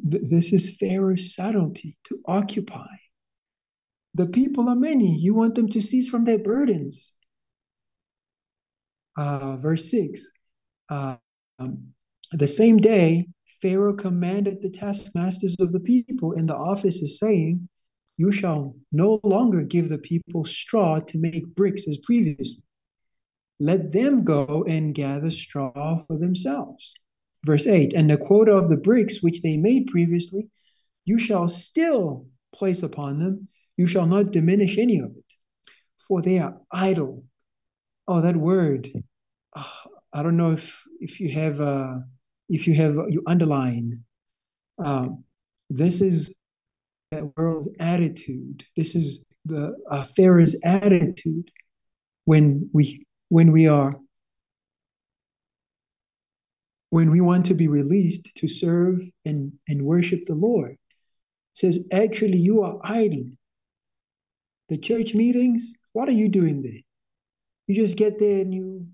[0.09, 2.88] Th- this is Pharaoh's subtlety to occupy.
[4.13, 5.15] The people are many.
[5.15, 7.15] You want them to cease from their burdens.
[9.17, 10.31] Uh, verse 6
[10.89, 11.17] uh,
[11.59, 11.93] um,
[12.31, 13.27] The same day,
[13.61, 17.67] Pharaoh commanded the taskmasters of the people in the offices, saying,
[18.17, 22.63] You shall no longer give the people straw to make bricks as previously
[23.61, 26.95] let them go and gather straw for themselves.
[27.45, 30.49] Verse 8 And the quota of the bricks which they made previously,
[31.05, 33.47] you shall still place upon them,
[33.77, 35.33] you shall not diminish any of it,
[36.07, 37.23] for they are idle.
[38.11, 38.91] Oh, that word.
[39.55, 39.73] Oh,
[40.11, 41.99] I don't know if if you have uh
[42.49, 44.03] if you have you underline.
[44.83, 45.23] Um,
[45.69, 46.35] this is
[47.11, 48.65] that world's attitude.
[48.75, 51.51] This is the uh, Pharaoh's attitude
[52.25, 53.95] when we when we are
[56.89, 60.75] when we want to be released to serve and, and worship the Lord.
[61.53, 63.31] says, actually, you are idle.
[64.67, 66.81] The church meetings, what are you doing there?
[67.72, 68.85] You just get there and you,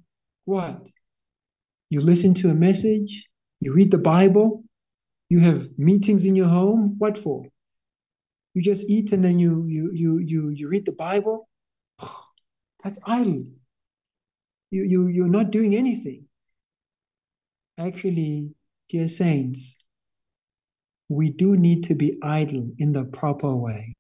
[0.46, 0.88] what?
[1.90, 3.26] You listen to a message,
[3.60, 4.64] you read the Bible,
[5.30, 6.94] you have meetings in your home.
[7.00, 7.44] What for?
[8.54, 11.50] You just eat and then you you you you you read the Bible.
[12.84, 13.46] That's idle.
[14.70, 16.28] You you you're not doing anything.
[17.80, 18.52] Actually,
[18.90, 19.84] dear saints,
[21.10, 23.96] we do need to be idle in the proper way,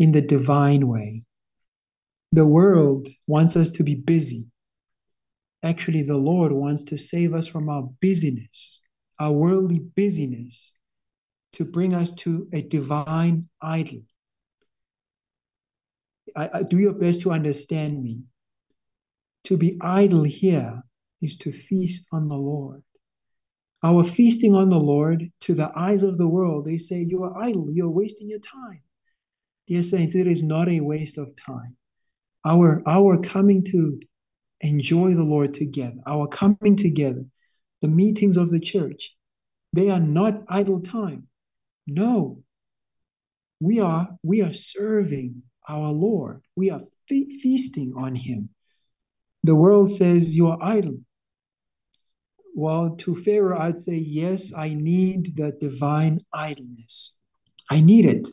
[0.00, 1.22] in the divine way.
[2.34, 4.46] The world wants us to be busy.
[5.62, 8.80] Actually, the Lord wants to save us from our busyness,
[9.20, 10.74] our worldly busyness,
[11.52, 14.00] to bring us to a divine idle.
[16.34, 18.22] I, I, do your best to understand me.
[19.44, 20.82] To be idle here
[21.20, 22.82] is to feast on the Lord.
[23.82, 27.36] Our feasting on the Lord, to the eyes of the world, they say, You are
[27.42, 28.80] idle, you're wasting your time.
[29.66, 31.76] Dear saints, it is not a waste of time.
[32.44, 34.00] Our, our coming to
[34.60, 37.24] enjoy the Lord together, our coming together,
[37.80, 39.14] the meetings of the church,
[39.72, 41.28] they are not idle time.
[41.86, 42.42] No.
[43.60, 46.42] We are we are serving our Lord.
[46.56, 48.50] We are fe- feasting on him.
[49.44, 50.98] The world says you are idle.
[52.54, 57.14] Well, to Pharaoh, I'd say, yes, I need the divine idleness.
[57.70, 58.28] I need it.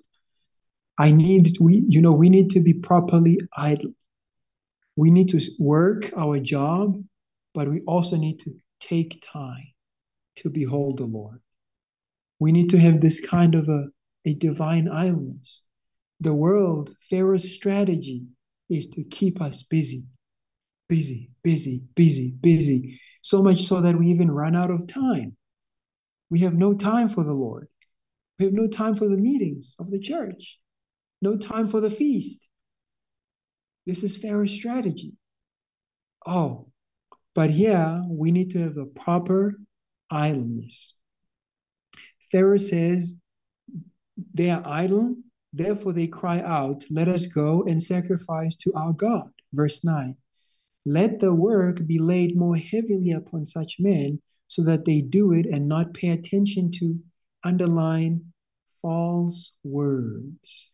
[0.98, 3.94] I need, we, you know, we need to be properly idle.
[5.00, 7.02] We need to work our job,
[7.54, 9.72] but we also need to take time
[10.36, 11.40] to behold the Lord.
[12.40, 13.86] We need to have this kind of a,
[14.26, 15.64] a divine idleness.
[16.20, 18.26] The world, Pharaoh's strategy
[18.70, 20.04] is to keep us busy,
[20.90, 25.38] busy, busy, busy, busy so much so that we even run out of time.
[26.30, 27.70] We have no time for the Lord.
[28.38, 30.60] We have no time for the meetings of the church,
[31.22, 32.50] no time for the feast.
[33.90, 35.14] This is Pharaoh's strategy.
[36.24, 36.68] Oh,
[37.34, 39.60] but here we need to have the proper
[40.12, 40.94] idleness.
[42.32, 43.16] Pharaoh says,
[44.36, 45.16] They are idle,
[45.54, 49.32] therefore they cry out, Let us go and sacrifice to our God.
[49.54, 50.16] Verse 9.
[50.86, 55.48] Let the work be laid more heavily upon such men so that they do it
[55.48, 57.00] and not pay attention to
[57.44, 58.22] underline
[58.84, 60.74] false words.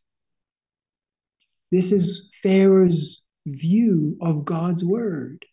[1.71, 5.45] This is Pharaoh's view of God's word.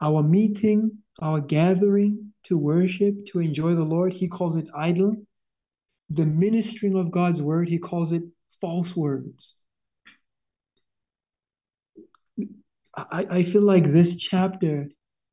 [0.00, 5.16] Our meeting, our gathering to worship, to enjoy the Lord, he calls it idle.
[6.10, 8.22] The ministering of God's word, he calls it
[8.60, 9.60] false words.
[12.96, 14.88] I, I feel like this chapter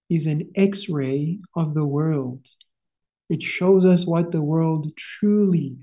[0.09, 2.47] is an x ray of the world.
[3.29, 5.77] It shows us what the world truly,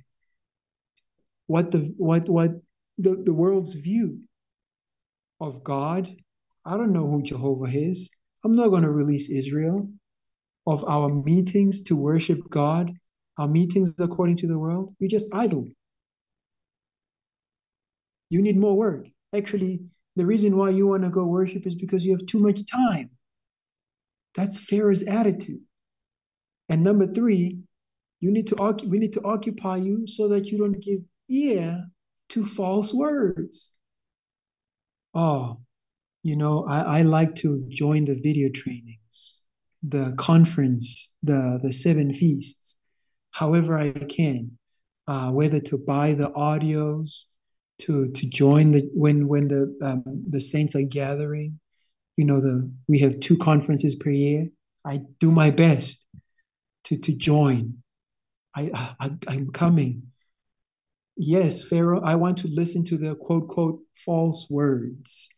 [1.51, 2.53] what the what what
[2.97, 4.21] the, the world's view
[5.41, 6.09] of God.
[6.65, 8.09] I don't know who Jehovah is.
[8.45, 9.89] I'm not going to release Israel
[10.65, 12.93] of our meetings to worship God,
[13.37, 14.95] our meetings according to the world.
[15.01, 15.67] You're just idle.
[18.29, 19.09] You need more work.
[19.35, 19.81] Actually,
[20.15, 23.11] the reason why you want to go worship is because you have too much time.
[24.37, 25.63] That's Pharaoh's attitude.
[26.69, 27.59] And number three,
[28.21, 28.55] you need to
[28.87, 31.01] we need to occupy you so that you don't give
[31.31, 31.87] ear
[32.31, 33.73] to false words.
[35.15, 35.61] Oh,
[36.23, 39.43] you know, I, I like to join the video trainings,
[39.83, 42.77] the conference, the the seven feasts,
[43.31, 44.59] however I can,
[45.09, 47.25] uh, whether to buy the audios,
[47.79, 51.59] to to join the when when the um, the saints are gathering.
[52.17, 54.49] You know the we have two conferences per year.
[54.85, 56.07] I do my best
[56.85, 57.79] to to join.
[58.55, 60.10] I, I i'm coming
[61.21, 65.29] yes pharaoh i want to listen to the quote quote false words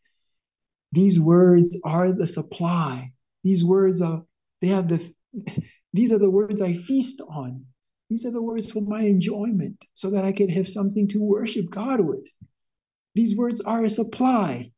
[0.92, 3.10] these words are the supply
[3.42, 4.22] these words are
[4.60, 5.12] they are the
[5.92, 7.64] these are the words i feast on
[8.12, 11.70] these are the words for my enjoyment so that I can have something to worship
[11.70, 12.28] God with.
[13.14, 14.70] These words are a supply.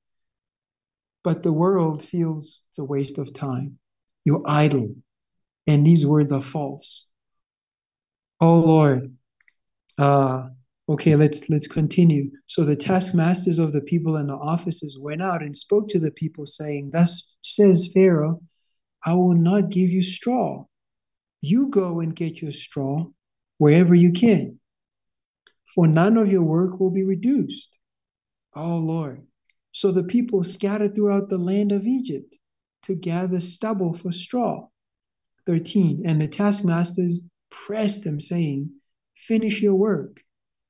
[1.25, 3.81] But the world feels it's a waste of time.
[4.25, 4.95] You're idle.
[5.67, 7.09] And these words are false.
[8.41, 9.17] Oh Lord.
[9.99, 10.51] Uh,
[10.89, 12.31] okay, let's let's continue.
[12.47, 16.13] So the taskmasters of the people and the officers went out and spoke to the
[16.13, 18.41] people, saying, Thus says Pharaoh,
[19.05, 20.65] I will not give you straw.
[21.41, 23.07] You go and get your straw
[23.59, 24.59] wherever you can,
[25.67, 27.77] for none of your work will be reduced.
[28.55, 29.27] Oh Lord.
[29.73, 32.37] So the people scattered throughout the land of Egypt
[32.85, 34.69] to gather stubble for straw.
[35.47, 36.03] 13.
[36.07, 37.21] And the taskmasters
[37.51, 38.71] pressed them, saying,
[39.17, 40.24] Finish your work.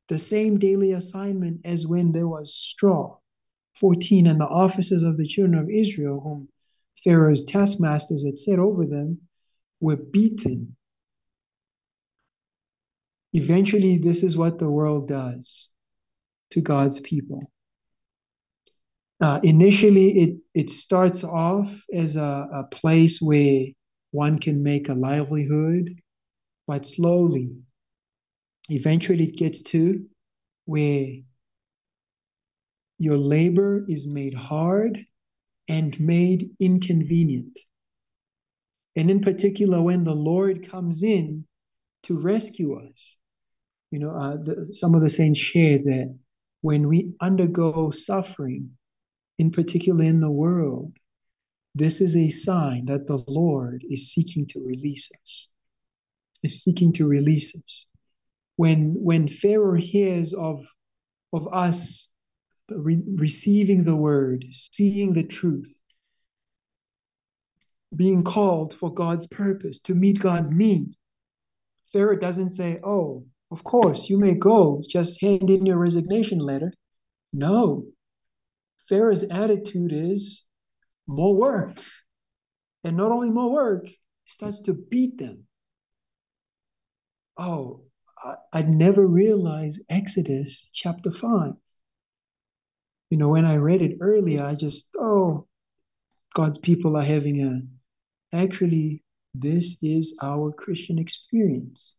[0.08, 3.16] The same daily assignment as when there was straw.
[3.76, 4.26] 14.
[4.26, 6.48] And the officers of the children of Israel, whom
[7.02, 9.20] Pharaoh's taskmasters had set over them,
[9.80, 10.76] were beaten.
[13.32, 15.70] Eventually, this is what the world does
[16.50, 17.50] to God's people.
[19.20, 23.66] Uh, initially, it, it starts off as a, a place where
[24.12, 26.00] one can make a livelihood,
[26.66, 27.50] but slowly,
[28.68, 30.04] eventually, it gets to
[30.66, 31.06] where
[32.98, 35.04] your labor is made hard
[35.68, 37.58] and made inconvenient.
[38.96, 41.46] And in particular, when the Lord comes in
[42.04, 43.16] to rescue us,
[43.90, 46.16] you know, uh, the, some of the saints share that
[46.60, 48.70] when we undergo suffering,
[49.38, 50.96] in particular in the world,
[51.74, 55.50] this is a sign that the Lord is seeking to release us,
[56.42, 57.86] is seeking to release us.
[58.56, 60.64] When, when Pharaoh hears of,
[61.32, 62.10] of us
[62.68, 65.82] re- receiving the word, seeing the truth,
[67.94, 70.94] being called for God's purpose, to meet God's need,
[71.92, 76.72] Pharaoh doesn't say, Oh, of course, you may go, just hand in your resignation letter.
[77.32, 77.86] No.
[78.88, 80.42] Pharaoh's attitude is
[81.06, 81.78] more work.
[82.82, 85.44] And not only more work, he starts to beat them.
[87.36, 87.84] Oh,
[88.52, 91.52] I'd never realized Exodus chapter 5.
[93.10, 95.46] You know, when I read it earlier, I just, oh,
[96.34, 98.36] God's people are having a.
[98.36, 99.04] Actually,
[99.34, 101.96] this is our Christian experience.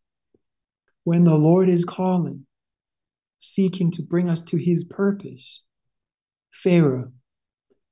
[1.04, 2.46] When the Lord is calling,
[3.40, 5.64] seeking to bring us to his purpose,
[6.52, 7.12] Pharaoh,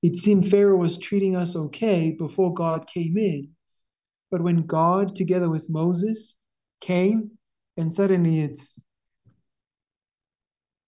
[0.02, 3.50] it seemed Pharaoh was treating us okay before God came in.
[4.32, 6.38] But when God, together with Moses,
[6.82, 7.32] came,
[7.78, 8.82] and suddenly it's,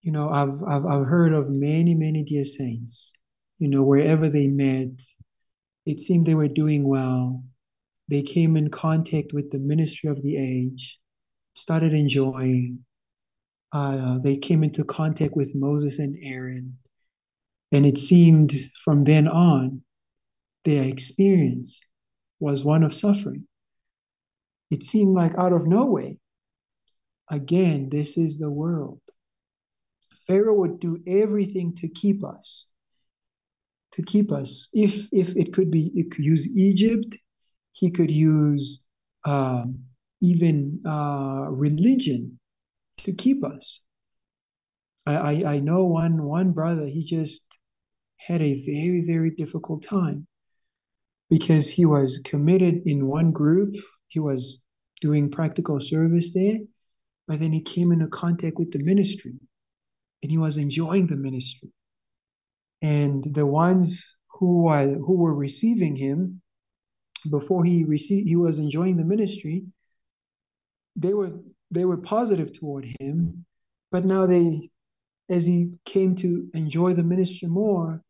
[0.01, 3.13] you know, I've, I've, I've heard of many, many dear saints,
[3.59, 5.01] you know, wherever they met,
[5.85, 7.43] it seemed they were doing well.
[8.07, 10.99] They came in contact with the ministry of the age,
[11.53, 12.85] started enjoying.
[13.71, 16.77] Uh, they came into contact with Moses and Aaron
[17.71, 18.53] and it seemed
[18.83, 19.81] from then on,
[20.63, 21.81] their experience
[22.39, 23.47] was one of suffering.
[24.71, 26.13] It seemed like out of nowhere.
[27.29, 29.01] Again, this is the world.
[30.27, 32.67] Pharaoh would do everything to keep us.
[33.93, 34.69] To keep us.
[34.73, 37.17] If if it could be, it could use Egypt.
[37.71, 38.85] He could use
[39.23, 39.79] um,
[40.21, 42.39] even uh, religion
[42.99, 43.81] to keep us.
[45.05, 46.87] I, I, I know one one brother.
[46.87, 47.43] He just
[48.17, 50.27] had a very very difficult time
[51.29, 53.75] because he was committed in one group.
[54.07, 54.63] He was
[55.01, 56.57] doing practical service there,
[57.27, 59.35] but then he came into contact with the ministry,
[60.21, 61.69] and he was enjoying the ministry.
[62.81, 66.41] And the ones who were who were receiving him
[67.29, 69.63] before he received he was enjoying the ministry
[70.95, 71.31] they were
[71.71, 73.45] they were positive toward him
[73.91, 74.69] but now they
[75.29, 78.01] as he came to enjoy the ministry more,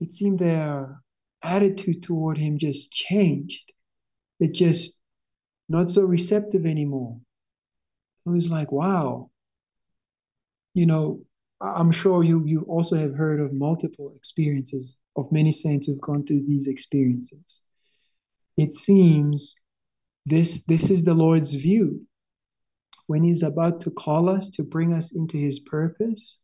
[0.00, 1.00] it seemed their
[1.42, 3.72] attitude toward him just changed.
[4.38, 4.98] It just
[5.68, 7.18] not so receptive anymore.
[8.26, 9.30] It was like, wow.
[10.74, 11.22] You know,
[11.60, 16.24] I'm sure you you also have heard of multiple experiences of many saints who've gone
[16.24, 17.62] through these experiences.
[18.56, 19.56] It seems
[20.26, 22.06] this this is the Lord's view.
[23.06, 26.38] When he's about to call us to bring us into his purpose,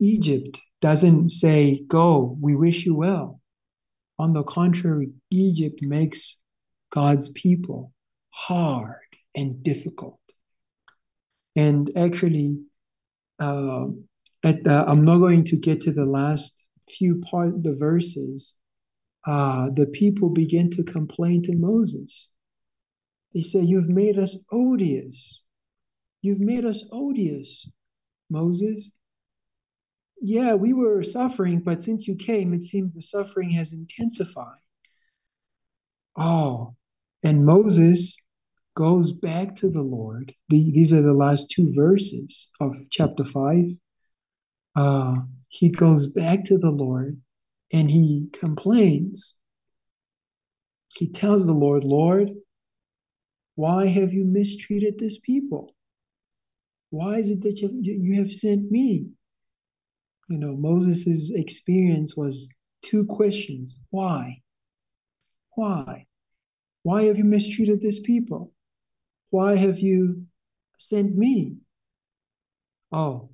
[0.00, 3.40] Egypt doesn't say, Go, we wish you well.
[4.18, 6.40] On the contrary, Egypt makes
[6.90, 7.92] God's people
[8.30, 9.00] hard
[9.34, 10.19] and difficult.
[11.56, 12.60] And actually,
[13.38, 13.86] uh,
[14.44, 18.56] at I'm not going to get to the last few part the verses.
[19.26, 22.30] Uh, the people begin to complain to Moses.
[23.34, 25.42] They say, "You've made us odious.
[26.22, 27.68] You've made us odious,
[28.28, 28.92] Moses
[30.20, 34.60] yeah, we were suffering, but since you came, it seems the suffering has intensified.
[36.16, 36.74] Oh,
[37.22, 38.18] and Moses
[38.74, 40.34] goes back to the Lord.
[40.48, 43.64] The, these are the last two verses of chapter 5.
[44.76, 45.16] Uh,
[45.48, 47.20] he goes back to the Lord
[47.72, 49.34] and he complains.
[50.96, 52.30] He tells the Lord, Lord,
[53.54, 55.74] why have you mistreated this people?
[56.90, 59.10] Why is it that you, you have sent me?
[60.30, 62.48] you know, Moses' experience was
[62.82, 63.80] two questions.
[63.90, 64.40] Why?
[65.56, 66.06] Why?
[66.84, 68.52] Why have you mistreated this people?
[69.30, 70.26] Why have you
[70.80, 71.56] sent me.
[72.90, 73.30] Oh,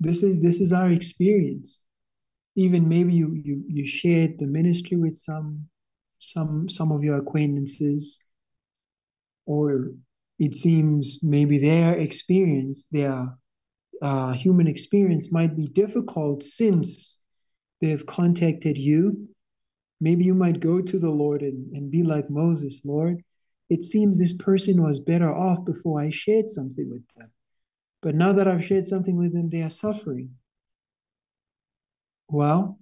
[0.00, 1.82] this is this is our experience.
[2.56, 5.66] Even maybe you you you shared the ministry with some
[6.20, 8.24] some some of your acquaintances,
[9.44, 9.90] or
[10.38, 13.36] it seems maybe their experience, their
[14.00, 17.18] uh, human experience might be difficult since
[17.80, 19.28] they've contacted you.
[20.00, 23.22] Maybe you might go to the Lord and, and be like Moses, Lord,
[23.70, 27.30] it seems this person was better off before I shared something with them.
[28.02, 30.30] But now that I've shared something with them, they are suffering.
[32.28, 32.78] Well,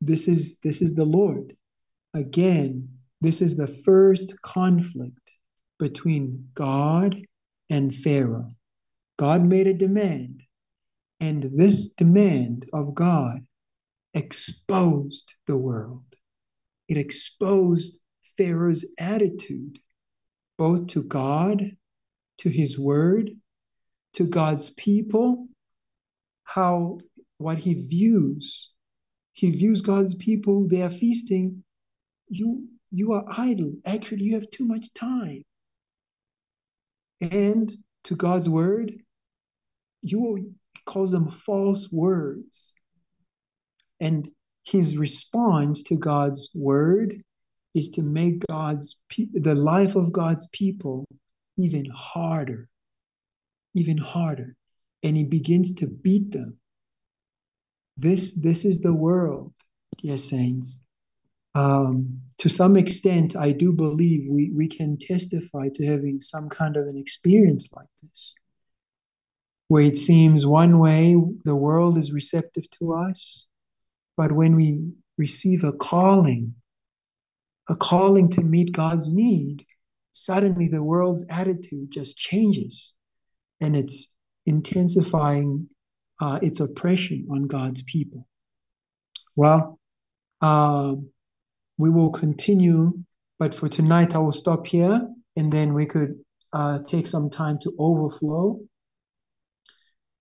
[0.00, 1.56] this is this is the Lord.
[2.14, 2.88] Again,
[3.20, 5.32] this is the first conflict
[5.78, 7.20] between God
[7.70, 8.54] and Pharaoh.
[9.16, 10.42] God made a demand,
[11.20, 13.44] and this demand of God
[14.14, 16.04] exposed the world.
[16.88, 18.00] It exposed
[18.36, 19.78] Pharaoh's attitude,
[20.58, 21.72] both to God,
[22.38, 23.30] to his word,
[24.14, 25.46] to God's people,
[26.44, 26.98] how
[27.38, 28.72] what he views.
[29.32, 31.62] He views God's people, they are feasting.
[32.28, 33.74] You you are idle.
[33.84, 35.44] Actually, you have too much time.
[37.20, 37.72] And
[38.04, 38.92] to God's word,
[40.02, 40.54] you
[40.86, 42.72] calls them false words.
[44.00, 44.30] And
[44.64, 47.22] his response to God's word
[47.78, 49.00] is to make God's
[49.32, 51.06] the life of God's people
[51.56, 52.68] even harder,
[53.74, 54.56] even harder.
[55.02, 56.58] And he begins to beat them.
[57.96, 59.52] This, this is the world,
[59.98, 60.80] dear saints.
[61.54, 66.76] Um, to some extent, I do believe we, we can testify to having some kind
[66.76, 68.34] of an experience like this,
[69.68, 73.46] where it seems one way the world is receptive to us,
[74.16, 76.54] but when we receive a calling,
[77.68, 79.64] a calling to meet God's need,
[80.12, 82.94] suddenly the world's attitude just changes
[83.60, 84.10] and it's
[84.46, 85.68] intensifying
[86.20, 88.26] uh, its oppression on God's people.
[89.36, 89.78] Well,
[90.40, 91.10] um,
[91.76, 92.92] we will continue,
[93.38, 96.18] but for tonight I will stop here and then we could
[96.52, 98.60] uh, take some time to overflow.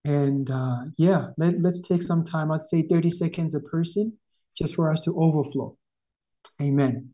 [0.06, 2.52] And uh, yeah, let, let's take some time.
[2.52, 4.18] I'd say 30 seconds a person
[4.56, 5.78] just for us to overflow.
[6.61, 7.14] Amen.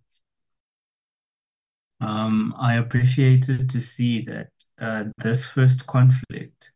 [2.04, 4.50] Um, I appreciated to see that
[4.80, 6.72] uh, this first conflict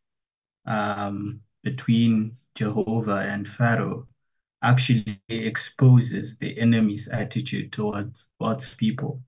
[0.66, 4.08] um, between Jehovah and Pharaoh
[4.64, 9.22] actually exposes the enemy's attitude towards God's people.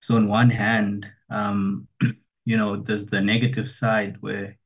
[0.00, 1.88] So, on one hand, um,
[2.44, 4.56] you know, there's the negative side where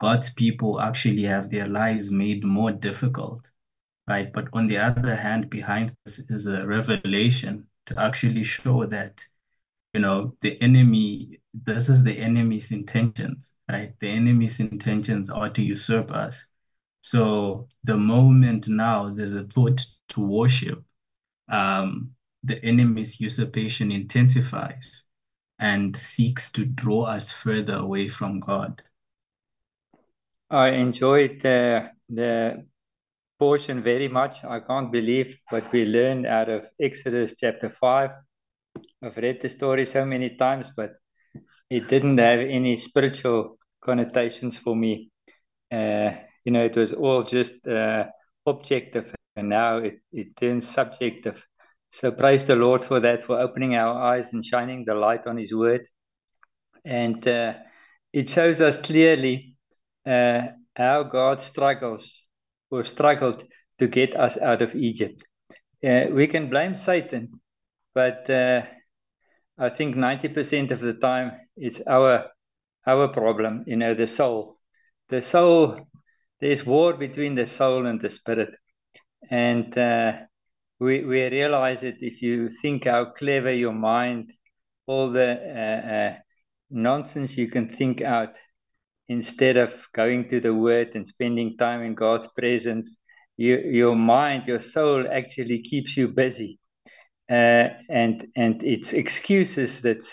[0.00, 3.50] God's people actually have their lives made more difficult,
[4.06, 4.32] right?
[4.32, 9.24] But on the other hand, behind this is a revelation to actually show that,
[9.94, 13.94] you know, the enemy, this is the enemy's intentions, right?
[14.00, 16.44] The enemy's intentions are to usurp us.
[17.02, 20.84] So the moment now there's a thought to worship,
[21.48, 22.12] um,
[22.44, 25.04] the enemy's usurpation intensifies
[25.58, 28.82] and seeks to draw us further away from God.
[30.50, 32.66] I enjoyed the the
[33.38, 34.44] portion very much.
[34.44, 38.12] I can't believe what we learned out of Exodus chapter five.
[39.02, 40.92] I've read the story so many times, but
[41.68, 45.10] it didn't have any spiritual connotations for me.
[45.70, 46.10] Uh,
[46.44, 48.06] you know, it was all just uh,
[48.46, 51.46] objective, and now it, it turns subjective.
[51.92, 55.36] So praise the Lord for that, for opening our eyes and shining the light on
[55.36, 55.86] His Word.
[56.84, 57.54] And uh,
[58.12, 59.56] it shows us clearly
[60.06, 60.42] uh,
[60.76, 62.22] how God struggles
[62.70, 63.44] or struggled
[63.78, 65.24] to get us out of Egypt.
[65.84, 67.39] Uh, we can blame Satan,
[67.94, 68.62] but uh,
[69.58, 72.30] I think 90% of the time it's our
[72.86, 74.58] our problem, you know, the soul.
[75.10, 75.86] The soul
[76.40, 78.54] there's war between the soul and the spirit.
[79.30, 80.12] And uh,
[80.78, 84.32] we, we realize that if you think how clever your mind,
[84.86, 86.18] all the uh, uh,
[86.70, 88.36] nonsense you can think out
[89.08, 92.96] instead of going to the word and spending time in God's presence,
[93.36, 96.59] you, your mind, your soul actually keeps you busy.
[97.30, 100.12] Uh, and and it's excuses that's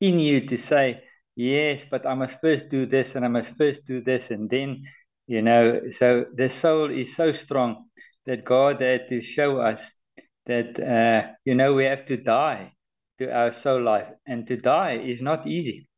[0.00, 1.02] in you to say,
[1.34, 4.84] yes, but I must first do this and I must first do this and then
[5.26, 7.86] you know, so the soul is so strong
[8.26, 9.92] that God had to show us
[10.46, 12.72] that, uh, you know, we have to die
[13.18, 14.08] to our soul life.
[14.26, 15.88] And to die is not easy.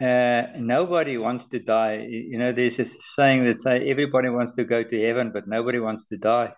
[0.00, 2.06] Uh, nobody wants to die.
[2.08, 5.80] You know, there's a saying that say everybody wants to go to heaven, but nobody
[5.80, 6.52] wants to die.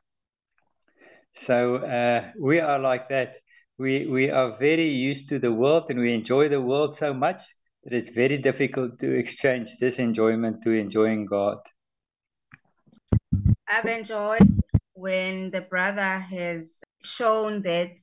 [1.35, 3.37] So uh, we are like that.
[3.79, 7.41] We we are very used to the world, and we enjoy the world so much
[7.85, 11.59] that it's very difficult to exchange this enjoyment to enjoying God.
[13.67, 14.61] I've enjoyed
[14.95, 17.97] when the brother has shown that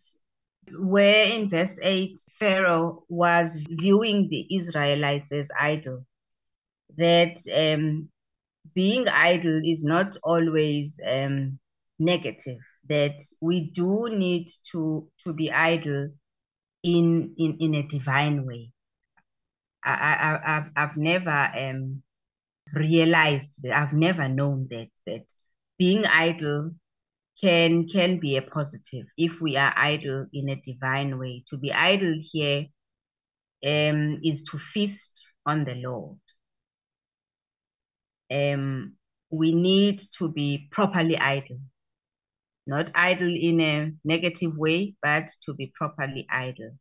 [0.79, 6.05] where in verse 8 Pharaoh was viewing the Israelites as idle,
[6.97, 8.09] that um,
[8.73, 11.59] being idle is not always um,
[11.99, 12.59] negative,
[12.89, 16.09] that we do need to, to be idle
[16.84, 18.72] in, in, in a divine way.
[19.84, 22.01] I, I, I've, I've never um,
[22.73, 25.31] realized that, I've never known that, that
[25.77, 26.72] being idle
[27.41, 31.43] can can be a positive if we are idle in a divine way.
[31.49, 32.65] To be idle here
[33.65, 36.18] um, is to feast on the Lord.
[38.31, 38.93] Um,
[39.30, 41.59] we need to be properly idle,
[42.68, 46.72] not idle in a negative way, but to be properly idle.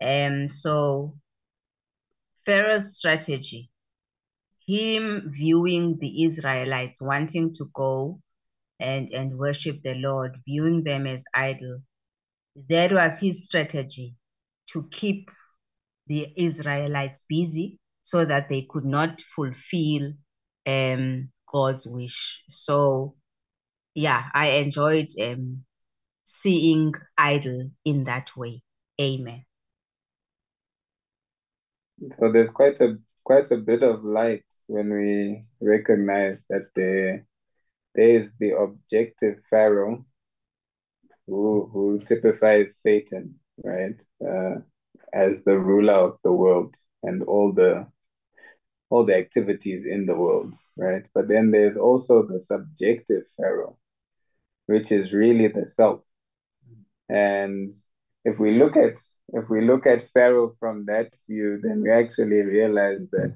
[0.00, 1.16] Um, so
[2.46, 3.70] Pharaoh's strategy,
[4.66, 8.20] him viewing the Israelites wanting to go
[8.80, 11.80] and, and worship the Lord, viewing them as idle,
[12.68, 14.14] That was his strategy
[14.72, 15.30] to keep
[16.06, 20.12] the Israelites busy so that they could not fulfill
[20.66, 22.42] um, God's wish.
[22.48, 23.16] So,
[23.94, 25.64] yeah, I enjoyed um,
[26.24, 28.62] seeing idle in that way.
[29.00, 29.44] Amen.
[32.18, 37.26] So there's quite a quite a bit of light when we recognize that there
[37.94, 40.04] there is the objective Pharaoh
[41.26, 44.56] who who typifies Satan, right, uh,
[45.12, 47.86] as the ruler of the world and all the
[48.90, 51.04] all the activities in the world, right?
[51.14, 53.78] But then there's also the subjective Pharaoh,
[54.66, 56.00] which is really the self.
[57.08, 57.72] And
[58.24, 58.98] if we look at
[59.30, 63.34] if we look at Pharaoh from that view, then we actually realize that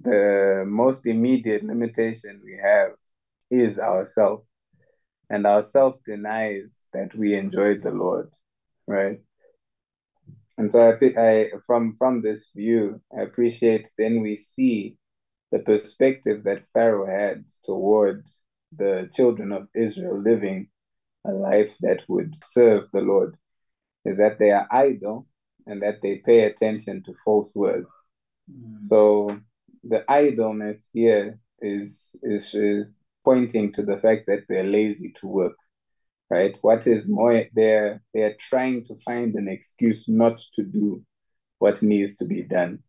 [0.00, 2.92] the most immediate limitation we have
[3.50, 4.42] is ourself,
[5.28, 8.30] and ourself denies that we enjoy the Lord,
[8.86, 9.18] right?
[10.56, 14.96] And so I I from from this view, I appreciate then we see
[15.50, 18.24] the perspective that Pharaoh had toward
[18.76, 20.68] the children of Israel living
[21.26, 23.36] a life that would serve the Lord
[24.04, 25.26] is that they are idle
[25.66, 27.92] and that they pay attention to false words.
[28.50, 28.86] Mm.
[28.86, 29.38] So
[29.84, 35.56] the idleness here is, is is pointing to the fact that they're lazy to work.
[36.30, 36.54] Right?
[36.60, 41.02] What is more they're they're trying to find an excuse not to do
[41.58, 42.80] what needs to be done.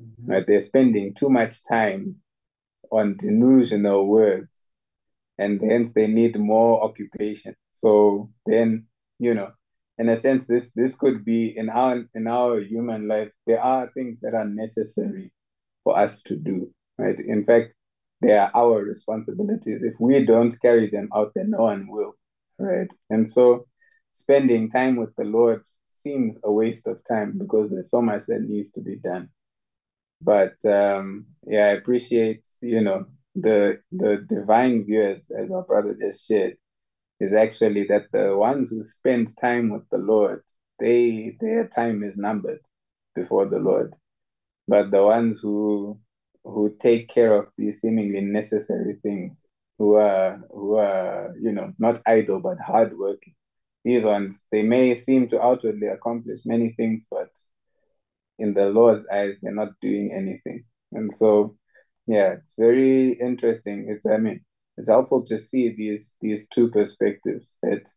[0.00, 0.30] Mm-hmm.
[0.30, 0.46] Right?
[0.46, 2.16] They're spending too much time
[2.90, 4.68] on delusional words
[5.38, 7.54] and hence they need more occupation.
[7.72, 8.86] So then,
[9.18, 9.52] you know,
[9.98, 13.90] in a sense this this could be in our in our human life there are
[13.94, 15.32] things that are necessary
[15.84, 17.18] for us to do right?
[17.18, 17.74] In fact
[18.20, 19.82] they are our responsibilities.
[19.82, 22.14] If we don't carry them out then no one will
[22.58, 22.92] right?
[23.10, 23.66] And so
[24.12, 28.40] spending time with the lord seems a waste of time because there's so much that
[28.42, 29.28] needs to be done.
[30.20, 35.96] But um yeah i appreciate you know the the divine view as, as our brother
[35.98, 36.56] just shared
[37.20, 40.42] is actually that the ones who spend time with the Lord,
[40.80, 42.60] they their time is numbered
[43.14, 43.94] before the Lord.
[44.68, 45.98] But the ones who
[46.44, 49.48] who take care of these seemingly necessary things,
[49.78, 53.34] who are who are, you know, not idle but hardworking,
[53.84, 57.30] these ones, they may seem to outwardly accomplish many things, but
[58.38, 60.64] in the Lord's eyes, they're not doing anything.
[60.92, 61.56] And so,
[62.06, 63.86] yeah, it's very interesting.
[63.88, 64.40] It's I mean,
[64.76, 67.88] it's helpful to see these these two perspectives that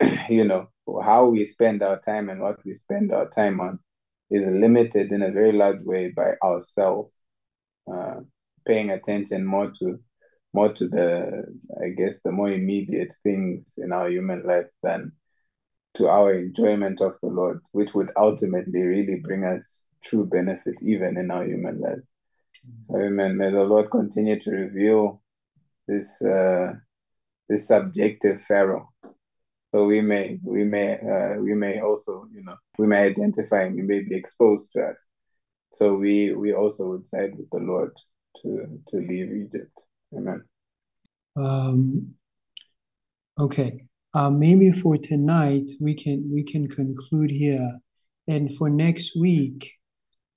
[0.30, 0.68] you know
[1.04, 3.78] how we spend our time and what we spend our time on
[4.30, 7.12] is limited in a very large way by ourselves
[7.92, 8.16] uh,
[8.66, 9.98] paying attention more to
[10.52, 11.44] more to the
[11.84, 15.12] i guess the more immediate things in our human life than
[15.94, 21.16] to our enjoyment of the lord which would ultimately really bring us true benefit even
[21.16, 21.96] in our human so
[22.94, 25.20] amen may the lord continue to reveal
[25.90, 26.72] this uh,
[27.48, 28.88] this subjective pharaoh.
[29.72, 33.76] So we may we may uh, we may also you know we may identify and
[33.76, 35.04] we may be exposed to us.
[35.74, 37.92] So we we also would side with the Lord
[38.42, 39.76] to to leave Egypt.
[40.16, 40.42] Amen.
[41.36, 42.14] Um,
[43.38, 43.84] okay.
[44.12, 47.78] Uh, maybe for tonight we can we can conclude here,
[48.26, 49.72] and for next week,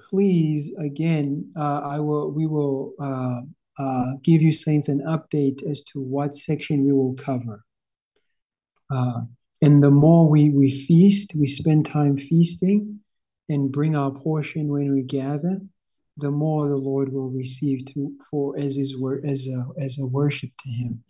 [0.09, 3.41] please again uh, I will we will uh,
[3.77, 7.63] uh, give you saints an update as to what section we will cover.
[8.89, 9.21] Uh,
[9.61, 12.99] and the more we, we feast, we spend time feasting,
[13.49, 15.59] and bring our portion when we gather,
[16.17, 20.05] the more the Lord will receive to for as his word as a as a
[20.05, 21.03] worship to him.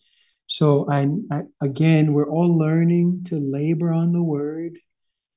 [0.47, 4.77] So I, I again we're all learning to labor on the word,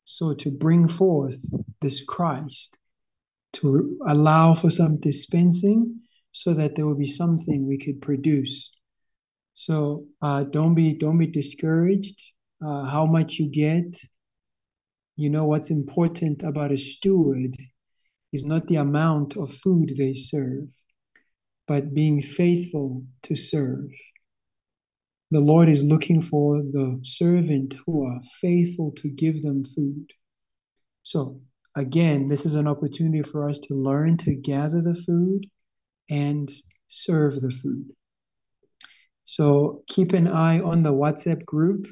[0.05, 1.43] so to bring forth
[1.81, 2.79] this Christ,
[3.57, 6.01] to allow for some dispensing,
[6.33, 8.77] so that there will be something we could produce.
[9.55, 12.21] So uh, don't be don't be discouraged.
[12.65, 13.99] Uh, how much you get,
[15.17, 17.57] you know what's important about a steward
[18.33, 20.69] is not the amount of food they serve,
[21.67, 23.89] but being faithful to serve.
[25.31, 30.13] The Lord is looking for the servant who are faithful to give them food.
[31.03, 31.41] So,
[31.77, 35.47] again, this is an opportunity for us to learn to gather the food
[36.11, 36.51] and
[36.89, 37.91] serve the food.
[39.23, 41.87] So, keep an eye on the WhatsApp group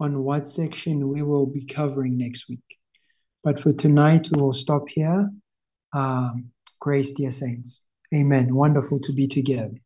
[0.00, 2.60] on what section we will be covering next week.
[3.42, 5.30] But for tonight, we will stop here.
[5.92, 7.86] Um, grace, dear saints.
[8.14, 8.54] Amen.
[8.54, 9.78] Wonderful to be together.